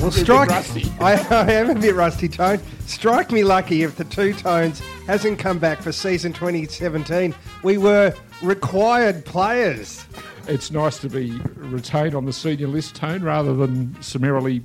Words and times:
Well, 0.00 0.10
strike. 0.10 0.50
I, 1.00 1.26
I 1.30 1.52
am 1.52 1.68
a 1.68 1.74
bit 1.74 1.94
rusty, 1.94 2.26
Tone. 2.26 2.58
Strike 2.86 3.30
me 3.30 3.44
lucky 3.44 3.82
if 3.82 3.96
the 3.96 4.04
Two 4.04 4.32
Tones 4.32 4.80
hasn't 5.06 5.38
come 5.38 5.58
back 5.58 5.82
for 5.82 5.92
season 5.92 6.32
2017. 6.32 7.34
We 7.62 7.76
were 7.76 8.14
required 8.40 9.26
players. 9.26 10.06
It's 10.48 10.70
nice 10.70 10.96
to 11.00 11.10
be 11.10 11.38
retained 11.56 12.14
on 12.14 12.24
the 12.24 12.32
senior 12.32 12.66
list, 12.68 12.96
Tone, 12.96 13.22
rather 13.22 13.54
than 13.54 13.94
summarily, 14.00 14.62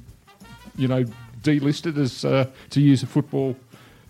you 0.77 0.87
know, 0.87 1.03
delisted, 1.41 1.97
as 1.97 2.23
uh, 2.23 2.49
to 2.69 2.79
use 2.79 3.03
a 3.03 3.07
football 3.07 3.57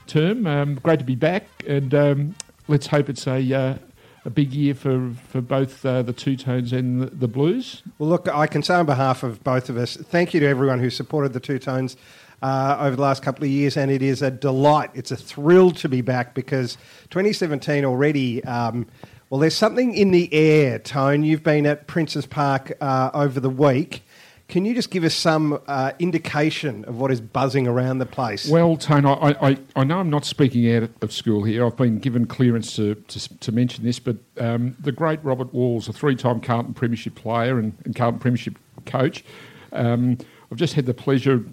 term. 0.05 0.45
Um, 0.45 0.75
great 0.75 0.99
to 0.99 1.05
be 1.05 1.15
back, 1.15 1.47
and 1.65 1.95
um, 1.95 2.35
let's 2.67 2.85
hope 2.85 3.09
it's 3.09 3.25
a 3.25 3.51
uh, 3.51 3.77
a 4.25 4.29
big 4.29 4.53
year 4.53 4.73
for 4.73 5.13
for 5.29 5.39
both 5.39 5.85
uh, 5.85 6.01
the 6.01 6.13
Two 6.13 6.35
Tones 6.35 6.73
and 6.73 7.01
the, 7.01 7.05
the 7.07 7.27
Blues. 7.27 7.83
Well, 7.99 8.09
look, 8.09 8.27
I 8.27 8.47
can 8.47 8.63
say 8.63 8.73
on 8.75 8.85
behalf 8.85 9.23
of 9.23 9.43
both 9.43 9.69
of 9.69 9.77
us, 9.77 9.95
thank 9.95 10.33
you 10.33 10.39
to 10.41 10.47
everyone 10.47 10.79
who 10.79 10.89
supported 10.89 11.33
the 11.33 11.39
Two 11.39 11.59
Tones. 11.59 11.95
Uh, 12.41 12.77
over 12.81 12.97
the 12.97 13.01
last 13.01 13.23
couple 13.23 13.45
of 13.45 13.49
years, 13.49 13.77
and 13.77 13.89
it 13.89 14.01
is 14.01 14.21
a 14.21 14.29
delight. 14.29 14.91
It's 14.93 15.09
a 15.09 15.15
thrill 15.15 15.71
to 15.71 15.87
be 15.87 16.01
back 16.01 16.35
because 16.35 16.75
2017 17.09 17.85
already. 17.85 18.43
Um, 18.43 18.85
well, 19.29 19.39
there's 19.39 19.55
something 19.55 19.95
in 19.95 20.11
the 20.11 20.31
air, 20.33 20.77
Tone. 20.77 21.23
You've 21.23 21.43
been 21.43 21.65
at 21.65 21.87
Princes 21.87 22.27
Park 22.27 22.73
uh, 22.81 23.09
over 23.13 23.39
the 23.39 23.49
week. 23.49 24.03
Can 24.47 24.63
you 24.63 24.75
just 24.75 24.91
give 24.91 25.03
us 25.03 25.15
some 25.15 25.59
uh, 25.67 25.93
indication 25.97 26.85
of 26.85 26.99
what 26.99 27.11
is 27.11 27.19
buzzing 27.19 27.67
around 27.67 27.97
the 27.97 28.05
place? 28.05 28.47
Well, 28.47 28.77
Tone, 28.77 29.05
I, 29.05 29.35
I, 29.41 29.57
I 29.75 29.83
know 29.83 29.99
I'm 29.99 30.09
not 30.09 30.23
speaking 30.23 30.71
out 30.71 30.89
of 31.01 31.11
school 31.11 31.43
here. 31.43 31.65
I've 31.65 31.75
been 31.75 31.97
given 31.97 32.27
clearance 32.27 32.75
to, 32.75 32.95
to, 32.95 33.39
to 33.39 33.51
mention 33.51 33.83
this, 33.83 33.97
but 33.99 34.17
um, 34.39 34.75
the 34.79 34.91
great 34.91 35.23
Robert 35.23 35.51
Walls, 35.51 35.89
a 35.89 35.93
three 35.93 36.15
time 36.15 36.41
Carlton 36.41 36.75
Premiership 36.75 37.15
player 37.15 37.57
and, 37.57 37.75
and 37.85 37.95
Carlton 37.95 38.19
Premiership 38.19 38.59
coach, 38.85 39.25
um, 39.73 40.17
I've 40.51 40.59
just 40.59 40.75
had 40.75 40.85
the 40.85 40.93
pleasure, 40.93 41.43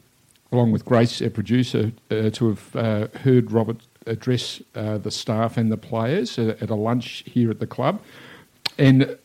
along 0.53 0.73
with 0.73 0.85
Grace, 0.85 1.23
our 1.23 1.31
producer, 1.31 1.93
uh, 2.11 2.29
to 2.31 2.49
have 2.49 2.77
uh, 2.77 3.09
heard 3.21 3.51
Robert 3.51 3.79
address 4.07 4.61
uh, 4.75 4.99
the 4.99 5.11
staff 5.11 5.57
and 5.57 5.73
the 5.73 5.79
players 5.79 6.39
at, 6.39 6.63
at 6.63 6.69
a 6.69 6.75
lunch 6.75 7.25
here 7.27 7.51
at 7.51 7.59
the 7.59 7.67
club. 7.67 8.03
And 8.79 9.17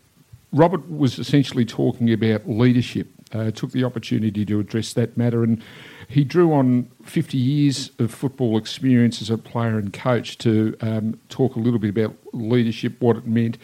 Robert 0.53 0.89
was 0.89 1.19
essentially 1.19 1.65
talking 1.65 2.13
about 2.13 2.47
leadership 2.49 3.07
uh, 3.33 3.51
took 3.51 3.71
the 3.71 3.83
opportunity 3.83 4.45
to 4.45 4.59
address 4.59 4.93
that 4.93 5.17
matter. 5.17 5.43
And 5.43 5.61
he 6.07 6.23
drew 6.23 6.53
on 6.53 6.89
50 7.03 7.37
years 7.37 7.91
of 7.99 8.13
football 8.13 8.57
experience 8.57 9.21
as 9.21 9.29
a 9.29 9.37
player 9.37 9.77
and 9.77 9.91
coach 9.91 10.37
to 10.39 10.75
um, 10.81 11.19
talk 11.29 11.55
a 11.55 11.59
little 11.59 11.79
bit 11.79 11.89
about 11.89 12.15
leadership, 12.33 12.99
what 12.99 13.17
it 13.17 13.27
meant, 13.27 13.57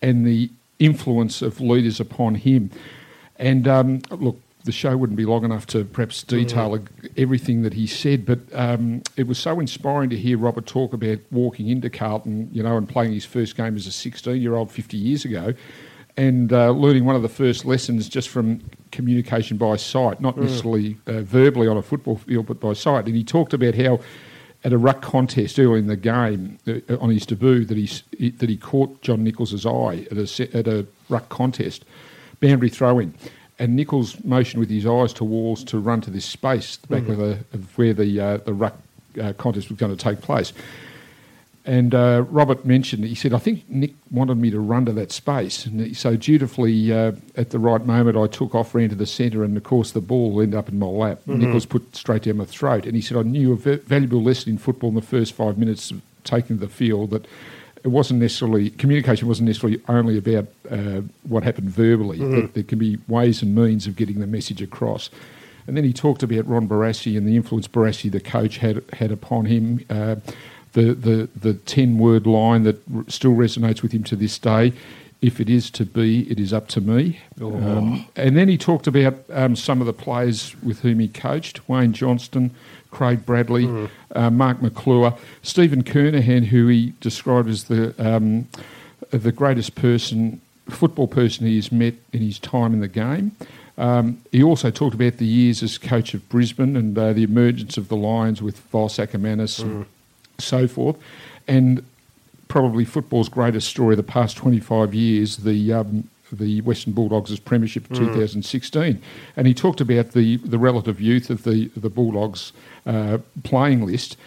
and 0.00 0.26
the 0.26 0.50
influence 0.78 1.42
of 1.42 1.60
leaders 1.60 2.00
upon 2.00 2.36
him. 2.36 2.70
And 3.36 3.68
um, 3.68 4.02
look, 4.10 4.40
the 4.64 4.72
show 4.72 4.96
wouldn't 4.96 5.16
be 5.16 5.24
long 5.24 5.44
enough 5.44 5.66
to 5.68 5.84
perhaps 5.84 6.22
detail 6.22 6.70
mm. 6.70 7.10
everything 7.16 7.62
that 7.62 7.74
he 7.74 7.86
said, 7.86 8.24
but 8.24 8.38
um, 8.52 9.02
it 9.16 9.26
was 9.26 9.38
so 9.38 9.58
inspiring 9.58 10.08
to 10.10 10.16
hear 10.16 10.38
Robert 10.38 10.66
talk 10.66 10.92
about 10.92 11.18
walking 11.32 11.68
into 11.68 11.90
Carlton, 11.90 12.48
you 12.52 12.62
know, 12.62 12.76
and 12.76 12.88
playing 12.88 13.12
his 13.12 13.24
first 13.24 13.56
game 13.56 13.74
as 13.74 13.86
a 13.88 13.92
16 13.92 14.40
year 14.40 14.54
old 14.54 14.70
50 14.70 14.96
years 14.96 15.24
ago 15.24 15.54
and 16.16 16.52
uh, 16.52 16.70
learning 16.70 17.04
one 17.04 17.16
of 17.16 17.22
the 17.22 17.28
first 17.28 17.64
lessons 17.64 18.08
just 18.08 18.28
from 18.28 18.60
communication 18.92 19.56
by 19.56 19.76
sight, 19.76 20.20
not 20.20 20.36
mm. 20.36 20.42
necessarily 20.42 20.96
uh, 21.06 21.22
verbally 21.22 21.66
on 21.66 21.76
a 21.76 21.82
football 21.82 22.18
field, 22.18 22.46
but 22.46 22.60
by 22.60 22.72
sight. 22.74 23.06
And 23.06 23.16
he 23.16 23.24
talked 23.24 23.52
about 23.52 23.74
how 23.74 23.98
at 24.64 24.72
a 24.72 24.78
ruck 24.78 25.02
contest 25.02 25.58
early 25.58 25.80
in 25.80 25.88
the 25.88 25.96
game 25.96 26.58
uh, 26.68 26.96
on 26.98 27.10
his 27.10 27.26
debut 27.26 27.64
that 27.64 27.76
he 27.76 28.30
that 28.30 28.48
he 28.48 28.56
caught 28.56 29.02
John 29.02 29.24
Nicholls' 29.24 29.66
eye 29.66 30.06
at 30.10 30.18
a 30.18 30.56
at 30.56 30.68
a 30.68 30.86
ruck 31.08 31.28
contest, 31.28 31.84
boundary 32.40 32.68
throw-in, 32.68 33.14
and 33.58 33.74
Nicholls 33.74 34.22
motioned 34.24 34.60
with 34.60 34.70
his 34.70 34.86
eyes 34.86 35.12
to 35.14 35.24
Walls 35.24 35.64
to 35.64 35.78
run 35.78 36.00
to 36.02 36.10
this 36.10 36.24
space, 36.24 36.76
the 36.76 36.86
back 36.86 37.02
mm. 37.02 37.10
of, 37.10 37.18
the, 37.18 37.32
of 37.52 37.78
where 37.78 37.92
the 37.92 38.20
uh, 38.20 38.36
the 38.38 38.54
ruck 38.54 38.78
uh, 39.20 39.32
contest 39.32 39.68
was 39.68 39.78
going 39.78 39.94
to 39.94 40.02
take 40.02 40.20
place. 40.20 40.52
And 41.64 41.94
uh, 41.94 42.24
Robert 42.28 42.64
mentioned, 42.64 43.04
he 43.04 43.14
said, 43.14 43.32
I 43.32 43.38
think 43.38 43.68
Nick 43.68 43.92
wanted 44.10 44.36
me 44.36 44.50
to 44.50 44.58
run 44.58 44.84
to 44.86 44.92
that 44.94 45.12
space. 45.12 45.64
And 45.64 45.96
so 45.96 46.16
dutifully, 46.16 46.92
uh, 46.92 47.12
at 47.36 47.50
the 47.50 47.60
right 47.60 47.84
moment, 47.86 48.16
I 48.16 48.26
took 48.26 48.54
off, 48.54 48.74
ran 48.74 48.88
to 48.88 48.96
the 48.96 49.06
centre, 49.06 49.44
and 49.44 49.56
of 49.56 49.62
course, 49.62 49.92
the 49.92 50.00
ball 50.00 50.40
ended 50.40 50.58
up 50.58 50.68
in 50.68 50.78
my 50.80 50.86
lap. 50.86 51.20
Mm-hmm. 51.20 51.38
Nick 51.38 51.54
was 51.54 51.66
put 51.66 51.94
straight 51.94 52.24
down 52.24 52.38
my 52.38 52.46
throat. 52.46 52.84
And 52.84 52.96
he 52.96 53.00
said, 53.00 53.16
I 53.16 53.22
knew 53.22 53.52
a 53.52 53.56
valuable 53.56 54.22
lesson 54.22 54.50
in 54.50 54.58
football 54.58 54.88
in 54.88 54.96
the 54.96 55.02
first 55.02 55.34
five 55.34 55.56
minutes 55.56 55.92
of 55.92 56.02
taking 56.24 56.58
the 56.58 56.68
field 56.68 57.10
that 57.10 57.26
it 57.84 57.88
wasn't 57.88 58.20
necessarily, 58.20 58.70
communication 58.70 59.28
wasn't 59.28 59.46
necessarily 59.46 59.80
only 59.88 60.18
about 60.18 60.46
uh, 60.70 61.02
what 61.24 61.42
happened 61.44 61.68
verbally, 61.68 62.18
mm-hmm. 62.18 62.52
there 62.54 62.62
can 62.62 62.78
be 62.78 62.98
ways 63.08 63.42
and 63.42 63.54
means 63.54 63.86
of 63.86 63.94
getting 63.94 64.20
the 64.20 64.26
message 64.26 64.62
across. 64.62 65.10
And 65.66 65.76
then 65.76 65.84
he 65.84 65.92
talked 65.92 66.24
about 66.24 66.46
Ron 66.48 66.68
Barassi 66.68 67.16
and 67.16 67.26
the 67.26 67.36
influence 67.36 67.68
Barassi, 67.68 68.10
the 68.10 68.20
coach, 68.20 68.58
had, 68.58 68.84
had 68.92 69.12
upon 69.12 69.46
him 69.46 69.84
uh, 69.88 70.16
the, 70.72 70.94
the, 70.94 71.28
the 71.36 71.54
10 71.54 71.98
word 71.98 72.26
line 72.26 72.64
that 72.64 72.80
r- 72.94 73.04
still 73.08 73.32
resonates 73.32 73.82
with 73.82 73.92
him 73.92 74.04
to 74.04 74.16
this 74.16 74.38
day. 74.38 74.72
If 75.20 75.40
it 75.40 75.48
is 75.48 75.70
to 75.72 75.84
be, 75.84 76.28
it 76.30 76.40
is 76.40 76.52
up 76.52 76.68
to 76.68 76.80
me. 76.80 77.20
Oh. 77.40 77.54
Um, 77.54 78.06
and 78.16 78.36
then 78.36 78.48
he 78.48 78.58
talked 78.58 78.86
about 78.86 79.14
um, 79.30 79.54
some 79.54 79.80
of 79.80 79.86
the 79.86 79.92
players 79.92 80.56
with 80.62 80.80
whom 80.80 80.98
he 80.98 81.08
coached 81.08 81.68
Wayne 81.68 81.92
Johnston, 81.92 82.50
Craig 82.90 83.24
Bradley, 83.24 83.66
mm. 83.66 83.90
uh, 84.16 84.30
Mark 84.30 84.60
McClure, 84.60 85.14
Stephen 85.42 85.84
Kernahan, 85.84 86.46
who 86.46 86.66
he 86.66 86.94
described 87.00 87.48
as 87.48 87.64
the, 87.64 87.94
um, 88.04 88.48
the 89.10 89.30
greatest 89.30 89.76
person, 89.76 90.40
football 90.68 91.06
person 91.06 91.46
he 91.46 91.56
has 91.56 91.70
met 91.70 91.94
in 92.12 92.20
his 92.20 92.38
time 92.38 92.72
in 92.72 92.80
the 92.80 92.88
game. 92.88 93.36
Um, 93.78 94.20
he 94.32 94.42
also 94.42 94.70
talked 94.70 94.94
about 94.94 95.18
the 95.18 95.24
years 95.24 95.62
as 95.62 95.78
coach 95.78 96.14
of 96.14 96.28
Brisbane 96.28 96.76
and 96.76 96.98
uh, 96.98 97.12
the 97.12 97.22
emergence 97.22 97.78
of 97.78 97.88
the 97.88 97.96
Lions 97.96 98.42
with 98.42 98.58
Voss 98.58 98.98
Akermanis 98.98 99.62
mm 99.62 99.86
so 100.42 100.68
forth. 100.68 100.96
And 101.48 101.84
probably 102.52 102.84
football's 102.84 103.30
greatest 103.30 103.66
story 103.66 103.94
of 103.94 103.96
the 103.96 104.02
past 104.02 104.36
25 104.36 104.92
years, 104.92 105.38
the 105.38 105.72
um, 105.72 106.08
the 106.30 106.60
Western 106.62 106.92
Bulldogs' 106.92 107.38
premiership 107.40 107.84
of 107.90 107.96
mm. 107.96 108.00
2016, 108.00 109.00
and 109.36 109.46
he 109.46 109.54
talked 109.54 109.80
about 109.80 110.12
the, 110.12 110.36
the 110.38 110.58
relative 110.58 111.00
youth 111.00 111.30
of 111.30 111.44
the 111.44 111.68
the 111.76 111.88
Bulldogs 111.88 112.52
uh, 112.86 113.18
playing 113.42 113.86
list, 113.86 114.18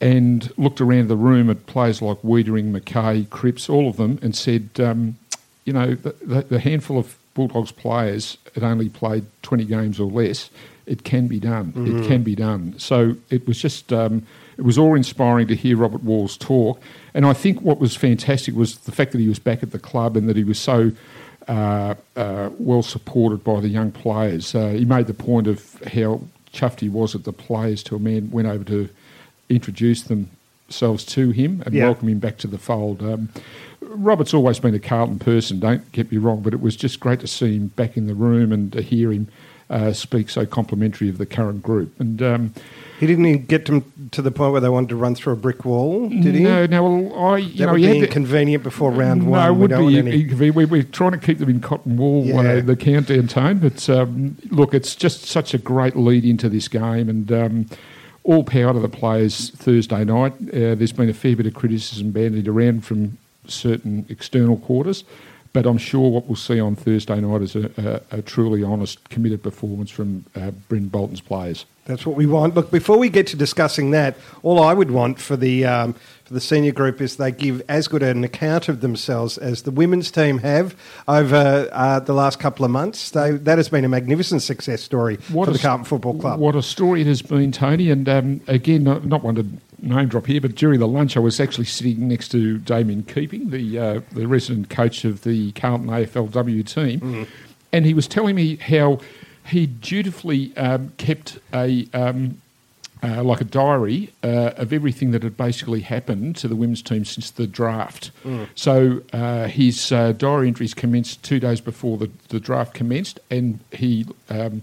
and 0.00 0.52
looked 0.56 0.80
around 0.80 1.08
the 1.08 1.16
room 1.16 1.50
at 1.50 1.66
players 1.66 2.00
like 2.00 2.20
Weitering, 2.22 2.72
McKay, 2.72 3.28
Cripps, 3.28 3.68
all 3.68 3.88
of 3.88 3.96
them, 3.98 4.18
and 4.22 4.34
said, 4.34 4.68
um, 4.78 5.16
you 5.64 5.72
know, 5.72 5.94
the, 5.94 6.14
the, 6.22 6.42
the, 6.42 6.60
handful 6.60 6.98
of 6.98 7.16
Bulldogs 7.34 7.72
players 7.72 8.38
had 8.54 8.62
only 8.62 8.88
played 8.88 9.24
20 9.42 9.64
games 9.64 9.98
or 9.98 10.10
less. 10.10 10.50
It 10.86 11.04
can 11.04 11.26
be 11.26 11.40
done. 11.40 11.72
Mm-hmm. 11.72 11.98
It 11.98 12.06
can 12.06 12.22
be 12.22 12.34
done. 12.34 12.78
So 12.78 13.16
it 13.28 13.46
was 13.46 13.60
just. 13.60 13.92
Um, 13.92 14.26
it 14.58 14.62
was 14.62 14.78
all 14.78 14.94
inspiring 14.94 15.46
to 15.48 15.54
hear 15.54 15.76
Robert 15.76 16.02
Walls 16.02 16.36
talk. 16.36 16.80
And 17.14 17.26
I 17.26 17.32
think 17.32 17.60
what 17.62 17.78
was 17.78 17.94
fantastic 17.94 18.54
was 18.54 18.78
the 18.78 18.92
fact 18.92 19.12
that 19.12 19.18
he 19.18 19.28
was 19.28 19.38
back 19.38 19.62
at 19.62 19.72
the 19.72 19.78
club 19.78 20.16
and 20.16 20.28
that 20.28 20.36
he 20.36 20.44
was 20.44 20.58
so 20.58 20.92
uh, 21.48 21.94
uh, 22.16 22.50
well 22.58 22.82
supported 22.82 23.44
by 23.44 23.60
the 23.60 23.68
young 23.68 23.92
players. 23.92 24.54
Uh, 24.54 24.68
he 24.68 24.84
made 24.84 25.06
the 25.06 25.14
point 25.14 25.46
of 25.46 25.80
how 25.92 26.22
chuffed 26.52 26.80
he 26.80 26.88
was 26.88 27.14
at 27.14 27.24
the 27.24 27.32
players 27.32 27.82
to 27.84 27.96
a 27.96 27.98
man 27.98 28.30
went 28.30 28.48
over 28.48 28.64
to 28.64 28.88
introduce 29.48 30.02
themselves 30.02 31.04
to 31.04 31.30
him 31.30 31.62
and 31.66 31.74
yeah. 31.74 31.84
welcome 31.84 32.08
him 32.08 32.18
back 32.18 32.38
to 32.38 32.46
the 32.46 32.58
fold. 32.58 33.02
Um, 33.02 33.28
Robert's 33.80 34.34
always 34.34 34.58
been 34.58 34.74
a 34.74 34.80
Carlton 34.80 35.18
person, 35.18 35.60
don't 35.60 35.90
get 35.92 36.10
me 36.10 36.18
wrong, 36.18 36.40
but 36.40 36.52
it 36.52 36.60
was 36.60 36.74
just 36.74 36.98
great 36.98 37.20
to 37.20 37.28
see 37.28 37.56
him 37.56 37.68
back 37.68 37.96
in 37.96 38.06
the 38.06 38.14
room 38.14 38.52
and 38.52 38.72
to 38.72 38.82
hear 38.82 39.12
him 39.12 39.28
uh, 39.70 39.92
speak 39.92 40.28
so 40.30 40.46
complimentary 40.46 41.08
of 41.08 41.18
the 41.18 41.26
current 41.26 41.62
group. 41.62 41.98
And 42.00 42.22
um, 42.22 42.54
he 42.98 43.06
didn't 43.06 43.26
even 43.26 43.44
get 43.46 43.66
them 43.66 44.10
to 44.12 44.22
the 44.22 44.30
point 44.30 44.52
where 44.52 44.60
they 44.60 44.68
wanted 44.68 44.88
to 44.90 44.96
run 44.96 45.14
through 45.14 45.34
a 45.34 45.36
brick 45.36 45.64
wall, 45.64 46.08
did 46.08 46.34
he? 46.34 46.40
No, 46.40 46.66
no. 46.66 46.82
Well, 46.82 47.24
I 47.24 47.36
you 47.38 47.58
that 47.58 47.66
know 47.66 47.72
would 47.72 47.82
be 47.82 47.98
inconvenient 47.98 48.62
before 48.62 48.90
round 48.90 49.24
no, 49.24 49.30
one. 49.30 49.40
No, 49.40 49.48
it 49.48 49.56
would 49.56 49.70
be 49.70 49.98
inconvenient. 49.98 50.70
We, 50.70 50.80
are 50.80 50.82
trying 50.84 51.12
to 51.12 51.18
keep 51.18 51.38
them 51.38 51.50
in 51.50 51.60
cotton 51.60 51.96
wool, 51.96 52.22
uh, 52.38 52.42
yeah. 52.42 52.50
uh, 52.52 52.60
the 52.62 52.76
countdown 52.76 53.28
tone. 53.28 53.58
But 53.58 53.88
um, 53.90 54.36
look, 54.50 54.72
it's 54.72 54.94
just 54.94 55.24
such 55.24 55.52
a 55.52 55.58
great 55.58 55.96
lead 55.96 56.24
into 56.24 56.48
this 56.48 56.68
game, 56.68 57.08
and 57.08 57.30
um, 57.32 57.66
all 58.24 58.44
power 58.44 58.72
to 58.72 58.80
the 58.80 58.88
players. 58.88 59.50
Thursday 59.50 60.04
night, 60.04 60.32
uh, 60.32 60.74
there's 60.74 60.92
been 60.92 61.10
a 61.10 61.14
fair 61.14 61.36
bit 61.36 61.46
of 61.46 61.54
criticism 61.54 62.12
bandied 62.12 62.48
around 62.48 62.84
from 62.84 63.18
certain 63.46 64.06
external 64.08 64.56
quarters. 64.56 65.04
But 65.56 65.64
I'm 65.64 65.78
sure 65.78 66.10
what 66.10 66.26
we'll 66.26 66.36
see 66.36 66.60
on 66.60 66.76
Thursday 66.76 67.18
night 67.18 67.40
is 67.40 67.56
a, 67.56 68.02
a, 68.12 68.18
a 68.18 68.20
truly 68.20 68.62
honest, 68.62 69.08
committed 69.08 69.42
performance 69.42 69.90
from 69.90 70.26
uh, 70.34 70.50
Bryn 70.50 70.88
Bolton's 70.88 71.22
players. 71.22 71.64
That's 71.86 72.04
what 72.04 72.14
we 72.14 72.26
want. 72.26 72.54
Look, 72.54 72.70
before 72.70 72.98
we 72.98 73.08
get 73.08 73.26
to 73.28 73.36
discussing 73.36 73.90
that, 73.92 74.18
all 74.42 74.62
I 74.62 74.74
would 74.74 74.90
want 74.90 75.18
for 75.18 75.34
the 75.34 75.64
um, 75.64 75.94
for 76.26 76.34
the 76.34 76.40
senior 76.40 76.72
group 76.72 77.00
is 77.00 77.16
they 77.16 77.30
give 77.30 77.62
as 77.68 77.86
good 77.88 78.02
an 78.02 78.24
account 78.24 78.68
of 78.68 78.80
themselves 78.80 79.38
as 79.38 79.62
the 79.62 79.70
women's 79.70 80.10
team 80.10 80.38
have 80.38 80.74
over 81.06 81.70
uh, 81.72 82.00
the 82.00 82.12
last 82.12 82.40
couple 82.40 82.64
of 82.64 82.70
months. 82.70 83.10
They, 83.12 83.30
that 83.30 83.58
has 83.58 83.68
been 83.68 83.84
a 83.84 83.88
magnificent 83.88 84.42
success 84.42 84.82
story 84.82 85.16
what 85.30 85.46
for 85.46 85.52
the 85.52 85.58
Carlton 85.58 85.84
Football 85.84 86.18
Club. 86.18 86.40
What 86.40 86.56
a 86.56 86.62
story 86.62 87.02
it 87.02 87.06
has 87.06 87.22
been, 87.22 87.52
Tony. 87.52 87.90
And 87.90 88.08
um, 88.08 88.40
again, 88.48 88.82
not, 88.82 89.04
not 89.06 89.22
one 89.22 89.36
to 89.36 89.46
name 89.80 90.08
drop 90.08 90.26
here, 90.26 90.40
but 90.40 90.54
during 90.54 90.80
the 90.80 90.88
lunch, 90.88 91.16
I 91.16 91.20
was 91.20 91.40
actually 91.40 91.66
sitting 91.66 92.08
next 92.08 92.28
to 92.28 92.58
Damien 92.58 93.02
Keeping, 93.02 93.50
the 93.50 93.78
uh, 93.78 94.00
the 94.12 94.26
resident 94.26 94.70
coach 94.70 95.04
of 95.04 95.22
the 95.22 95.52
Carlton 95.52 95.88
AFLW 95.88 96.66
team, 96.66 97.00
mm. 97.00 97.28
and 97.72 97.86
he 97.86 97.94
was 97.94 98.06
telling 98.06 98.36
me 98.36 98.56
how 98.56 99.00
he 99.46 99.66
dutifully 99.66 100.56
um, 100.56 100.92
kept 100.96 101.38
a 101.52 101.88
um, 101.92 102.40
uh, 103.02 103.22
like 103.22 103.40
a 103.40 103.44
diary 103.44 104.12
uh, 104.24 104.52
of 104.56 104.72
everything 104.72 105.10
that 105.10 105.22
had 105.22 105.36
basically 105.36 105.80
happened 105.80 106.36
to 106.36 106.48
the 106.48 106.56
women's 106.56 106.82
team 106.82 107.04
since 107.04 107.30
the 107.30 107.46
draft. 107.46 108.10
Mm. 108.24 108.48
So 108.54 109.02
uh, 109.12 109.46
his 109.46 109.92
uh, 109.92 110.12
diary 110.12 110.48
entries 110.48 110.74
commenced 110.74 111.22
two 111.22 111.38
days 111.38 111.60
before 111.60 111.98
the, 111.98 112.10
the 112.28 112.40
draft 112.40 112.74
commenced, 112.74 113.20
and 113.30 113.60
he 113.70 114.06
um, 114.30 114.62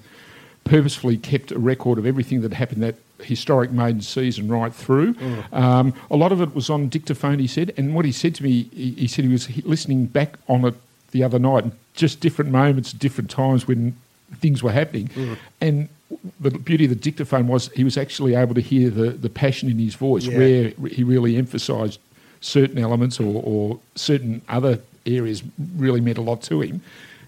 purposefully 0.64 1.18
kept 1.18 1.52
a 1.52 1.60
record 1.60 1.98
of 1.98 2.06
everything 2.06 2.42
that 2.42 2.54
happened 2.54 2.84
that 2.84 2.96
historic 3.24 3.72
maiden 3.72 4.02
season 4.02 4.48
right 4.50 4.74
through. 4.74 5.14
Mm. 5.16 5.54
Um, 5.54 5.94
a 6.12 6.16
lot 6.16 6.32
of 6.32 6.42
it 6.42 6.54
was 6.56 6.70
on 6.70 6.90
dictaphone, 6.90 7.40
he 7.40 7.48
said, 7.48 7.74
and 7.78 7.96
what 7.96 8.06
he 8.06 8.12
said 8.12 8.36
to 8.36 8.44
me, 8.44 8.64
he, 8.74 8.92
he 8.92 9.08
said 9.08 9.26
he 9.26 9.32
was 9.32 9.48
listening 9.66 10.06
back 10.06 10.38
on 10.48 10.66
it 10.66 10.76
the 11.12 11.24
other 11.24 11.40
night, 11.40 11.66
just 11.94 12.20
different 12.20 12.52
moments, 12.52 12.92
different 12.94 13.30
times 13.30 13.68
when 13.68 13.96
things 14.40 14.64
were 14.64 14.72
happening, 14.72 15.08
Mm. 15.10 15.38
and 15.62 15.90
the 16.40 16.52
beauty 16.52 16.84
of 16.86 16.90
the 16.90 16.96
dictaphone 16.96 17.48
was 17.48 17.70
he 17.70 17.84
was 17.84 17.98
actually 17.98 18.36
able 18.36 18.54
to 18.54 18.62
hear 18.62 18.90
the, 18.92 19.10
the 19.12 19.30
passion 19.30 19.70
in 19.70 19.80
his 19.80 19.96
voice 19.96 20.26
Yeah. 20.26 20.38
where 20.38 20.70
he 20.90 21.04
really 21.04 21.38
emphasised 21.38 22.00
certain 22.42 22.78
elements 22.78 23.20
or, 23.20 23.42
or 23.44 23.80
certain 23.96 24.42
other 24.48 24.80
areas 25.08 25.42
really 25.78 26.02
meant 26.02 26.18
a 26.18 26.22
lot 26.22 26.42
to 26.44 26.62
him. 26.62 26.82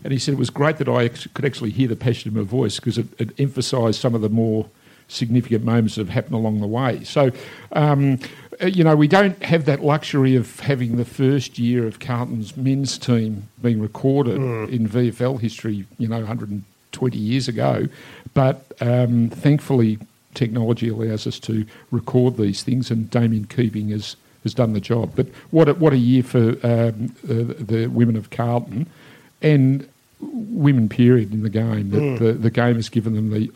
And 0.03 0.13
he 0.13 0.19
said 0.19 0.33
it 0.33 0.38
was 0.38 0.51
great 0.51 0.77
that 0.77 0.88
I 0.88 1.07
could 1.09 1.45
actually 1.45 1.71
hear 1.71 1.88
the 1.88 1.95
passion 1.95 2.31
in 2.31 2.38
my 2.38 2.44
voice 2.45 2.75
because 2.80 3.00
it, 3.00 3.07
it 3.19 3.30
emphasised 3.39 4.00
some 4.00 4.13
of 4.13 4.21
the 4.21 4.30
more 4.30 4.68
significant 5.07 5.63
moments 5.63 5.95
that 5.95 6.01
have 6.01 6.09
happened 6.09 6.35
along 6.35 6.61
the 6.61 6.67
way. 6.67 7.03
So, 7.03 7.31
um, 7.73 8.19
uh, 8.61 8.67
you 8.67 8.83
know, 8.83 8.95
we 8.95 9.07
don't 9.07 9.41
have 9.43 9.65
that 9.65 9.83
luxury 9.83 10.35
of 10.35 10.59
having 10.59 10.97
the 10.97 11.05
first 11.05 11.59
year 11.59 11.85
of 11.87 11.99
Carlton's 11.99 12.55
men's 12.55 12.97
team 12.97 13.47
being 13.61 13.81
recorded 13.81 14.37
in 14.69 14.87
VFL 14.87 15.39
history, 15.39 15.85
you 15.97 16.07
know, 16.07 16.19
120 16.19 17.17
years 17.17 17.47
ago. 17.47 17.87
But 18.33 18.65
um, 18.81 19.29
thankfully, 19.29 19.99
technology 20.33 20.89
allows 20.89 21.27
us 21.27 21.39
to 21.39 21.65
record 21.91 22.37
these 22.37 22.63
things, 22.63 22.91
and 22.91 23.09
Damien 23.09 23.45
Keeping 23.45 23.89
has, 23.89 24.15
has 24.43 24.53
done 24.53 24.73
the 24.73 24.81
job. 24.81 25.11
But 25.15 25.27
what 25.51 25.69
a, 25.69 25.73
what 25.73 25.93
a 25.93 25.97
year 25.97 26.23
for 26.23 26.49
um, 26.63 27.15
the, 27.23 27.55
the 27.59 27.87
women 27.87 28.15
of 28.15 28.29
Carlton 28.29 28.87
and 29.41 29.87
women, 30.19 30.89
period, 30.89 31.33
in 31.33 31.43
the 31.43 31.49
game. 31.49 31.91
That 31.91 32.19
the, 32.19 32.33
the 32.33 32.51
game 32.51 32.75
has 32.75 32.89
given 32.89 33.15
them 33.15 33.31
the 33.31 33.51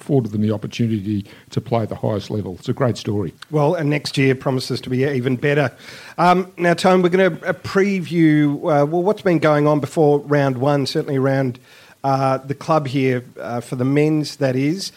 afforded 0.00 0.32
them 0.32 0.40
the 0.40 0.50
opportunity 0.50 1.26
to 1.50 1.60
play 1.60 1.82
at 1.82 1.88
the 1.88 1.96
highest 1.96 2.30
level. 2.30 2.56
It's 2.58 2.68
a 2.68 2.72
great 2.72 2.96
story. 2.96 3.34
Well, 3.50 3.74
and 3.74 3.90
next 3.90 4.16
year 4.16 4.34
promises 4.34 4.80
to 4.82 4.90
be 4.90 5.04
even 5.04 5.36
better. 5.36 5.72
Um, 6.18 6.52
now, 6.56 6.74
Tone, 6.74 7.02
we're 7.02 7.10
going 7.10 7.30
to 7.30 7.54
preview 7.54 8.56
uh, 8.56 8.86
well 8.86 9.02
what's 9.02 9.22
been 9.22 9.38
going 9.38 9.66
on 9.66 9.80
before 9.80 10.20
round 10.20 10.58
one, 10.58 10.86
certainly 10.86 11.16
around 11.16 11.58
uh, 12.02 12.38
the 12.38 12.54
club 12.54 12.86
here 12.86 13.24
uh, 13.38 13.60
for 13.60 13.76
the 13.76 13.84
men's. 13.84 14.36
That 14.36 14.56
is 14.56 14.92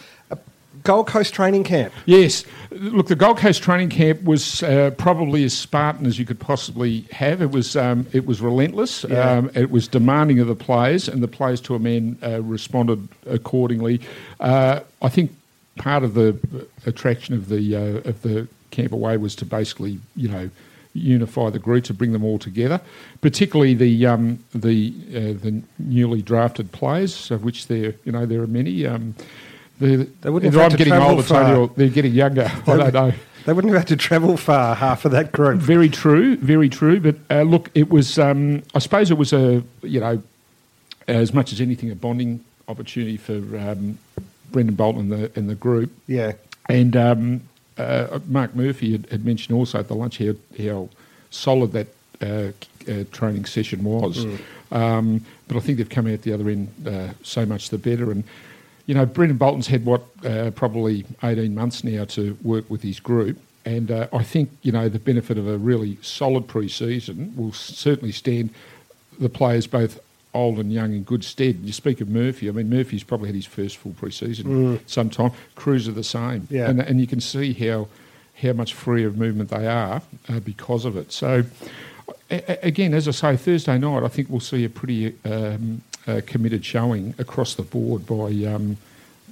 Gold 0.83 1.07
Coast 1.07 1.33
training 1.33 1.63
camp. 1.63 1.93
Yes. 2.05 2.43
Look, 2.71 3.07
the 3.07 3.15
Gold 3.15 3.37
Coast 3.37 3.61
training 3.61 3.89
camp 3.89 4.23
was 4.23 4.63
uh, 4.63 4.91
probably 4.97 5.43
as 5.43 5.53
Spartan 5.53 6.05
as 6.05 6.17
you 6.17 6.25
could 6.25 6.39
possibly 6.39 7.01
have. 7.11 7.41
It 7.41 7.51
was 7.51 7.75
um, 7.75 8.07
it 8.11 8.25
was 8.25 8.41
relentless. 8.41 9.05
Yeah. 9.07 9.31
Um, 9.31 9.51
it 9.53 9.69
was 9.69 9.87
demanding 9.87 10.39
of 10.39 10.47
the 10.47 10.55
players, 10.55 11.07
and 11.07 11.21
the 11.21 11.27
players 11.27 11.61
to 11.61 11.75
a 11.75 11.79
man 11.79 12.17
uh, 12.23 12.41
responded 12.41 13.07
accordingly. 13.25 14.01
Uh, 14.39 14.81
I 15.01 15.09
think 15.09 15.35
part 15.75 16.03
of 16.03 16.15
the 16.15 16.37
attraction 16.85 17.35
of 17.35 17.49
the 17.49 17.75
uh, 17.75 18.09
of 18.09 18.21
the 18.23 18.47
camp 18.71 18.91
away 18.91 19.17
was 19.17 19.35
to 19.35 19.45
basically, 19.45 19.99
you 20.15 20.27
know, 20.27 20.49
unify 20.93 21.49
the 21.49 21.59
group 21.59 21.83
to 21.85 21.93
bring 21.93 22.11
them 22.11 22.23
all 22.23 22.39
together, 22.39 22.81
particularly 23.21 23.73
the 23.73 24.05
um, 24.05 24.43
the 24.53 24.93
uh, 25.09 25.19
the 25.41 25.61
newly 25.79 26.21
drafted 26.21 26.71
players, 26.71 27.31
of 27.31 27.43
which 27.43 27.67
there 27.67 27.95
you 28.03 28.11
know 28.11 28.25
there 28.25 28.41
are 28.41 28.47
many. 28.47 28.85
The, 29.79 30.07
They 30.21 30.29
wouldn't 30.29 30.53
either 30.53 30.61
have 30.61 30.61
had 30.61 30.63
I'm 30.63 30.69
to 30.71 30.77
getting 30.77 30.93
travel 30.93 31.09
older, 31.09 31.27
Tony, 31.27 31.45
far. 31.45 31.55
or 31.55 31.67
they're 31.75 31.89
getting 31.89 32.13
younger. 32.13 32.51
I 32.67 32.77
don't 32.77 32.93
know. 32.93 33.13
They 33.45 33.51
wouldn't 33.51 33.73
have 33.73 33.81
had 33.81 33.87
to 33.89 33.97
travel 33.97 34.37
far, 34.37 34.75
half 34.75 35.03
of 35.03 35.11
that 35.11 35.33
group. 35.33 35.59
Very 35.59 35.89
true, 35.89 36.37
very 36.37 36.69
true. 36.69 36.99
But 37.01 37.15
uh, 37.29 37.41
look, 37.41 37.69
it 37.75 37.89
was. 37.89 38.17
Um, 38.17 38.63
I 38.73 38.79
suppose 38.79 39.11
it 39.11 39.17
was 39.17 39.33
a 39.33 39.63
you 39.81 39.99
know, 39.99 40.23
as 41.07 41.33
much 41.33 41.51
as 41.51 41.59
anything, 41.59 41.91
a 41.91 41.95
bonding 41.95 42.43
opportunity 42.69 43.17
for 43.17 43.33
um, 43.33 43.97
Brendon 44.51 44.75
Bolton 44.75 45.01
and 45.01 45.11
the 45.11 45.31
and 45.35 45.49
the 45.49 45.55
group. 45.55 45.91
Yeah. 46.07 46.33
And 46.69 46.95
um, 46.95 47.41
uh, 47.77 48.19
Mark 48.27 48.55
Murphy 48.55 48.93
had, 48.93 49.07
had 49.07 49.25
mentioned 49.25 49.57
also 49.57 49.79
at 49.79 49.89
the 49.89 49.95
lunch 49.95 50.19
how, 50.19 50.35
how 50.57 50.89
solid 51.29 51.73
that 51.73 51.87
uh, 52.21 52.51
uh, 52.89 53.03
training 53.11 53.43
session 53.45 53.83
was. 53.83 54.25
Um, 54.71 55.25
but 55.47 55.57
I 55.57 55.59
think 55.59 55.77
they've 55.77 55.89
come 55.89 56.07
out 56.07 56.21
the 56.21 56.31
other 56.33 56.49
end 56.49 56.69
uh, 56.87 57.09
so 57.21 57.45
much 57.45 57.69
the 57.69 57.77
better. 57.77 58.11
And, 58.11 58.23
you 58.85 58.93
know, 58.93 59.05
Brendon 59.05 59.37
Bolton's 59.37 59.67
had 59.67 59.85
what, 59.85 60.03
uh, 60.25 60.51
probably 60.51 61.05
18 61.23 61.55
months 61.55 61.83
now 61.83 62.05
to 62.05 62.37
work 62.43 62.69
with 62.69 62.81
his 62.81 62.99
group. 62.99 63.37
And 63.65 63.89
uh, 63.91 64.07
I 64.11 64.23
think, 64.23 64.49
you 64.61 64.71
know, 64.73 64.89
the 64.89 64.99
benefit 64.99 65.37
of 65.37 65.47
a 65.47 65.57
really 65.57 65.97
solid 66.01 66.47
pre 66.47 66.67
season 66.67 67.33
will 67.37 67.53
certainly 67.53 68.11
stand 68.11 68.49
the 69.19 69.29
players 69.29 69.67
both 69.67 69.99
old 70.33 70.57
and 70.59 70.73
young 70.73 70.93
in 70.93 71.03
good 71.03 71.23
stead. 71.23 71.59
You 71.63 71.71
speak 71.71 72.01
of 72.01 72.09
Murphy. 72.09 72.49
I 72.49 72.51
mean, 72.51 72.69
Murphy's 72.69 73.03
probably 73.03 73.27
had 73.27 73.35
his 73.35 73.45
first 73.45 73.77
full 73.77 73.93
pre-season 73.93 74.79
sometime. 74.87 75.31
Kreuzer 75.55 75.93
the 75.93 76.03
same, 76.03 76.47
Yeah. 76.49 76.69
and 76.69 76.79
and 76.81 76.99
you 76.99 77.05
can 77.05 77.21
see 77.21 77.53
how 77.53 77.87
how 78.41 78.51
much 78.53 78.73
freer 78.73 79.07
of 79.07 79.15
movement 79.15 79.51
they 79.51 79.67
are 79.67 80.01
uh, 80.27 80.39
because 80.39 80.85
of 80.85 80.97
it. 80.97 81.11
So. 81.11 81.43
Again, 82.29 82.95
as 82.95 83.07
I 83.07 83.11
say, 83.11 83.37
Thursday 83.37 83.77
night, 83.77 84.01
I 84.03 84.07
think 84.07 84.27
we'll 84.27 84.39
see 84.39 84.65
a 84.65 84.69
pretty 84.69 85.13
um, 85.23 85.81
uh, 86.07 86.21
committed 86.25 86.65
showing 86.65 87.13
across 87.17 87.55
the 87.55 87.63
board 87.63 88.05
by 88.05 88.31
um, 88.45 88.77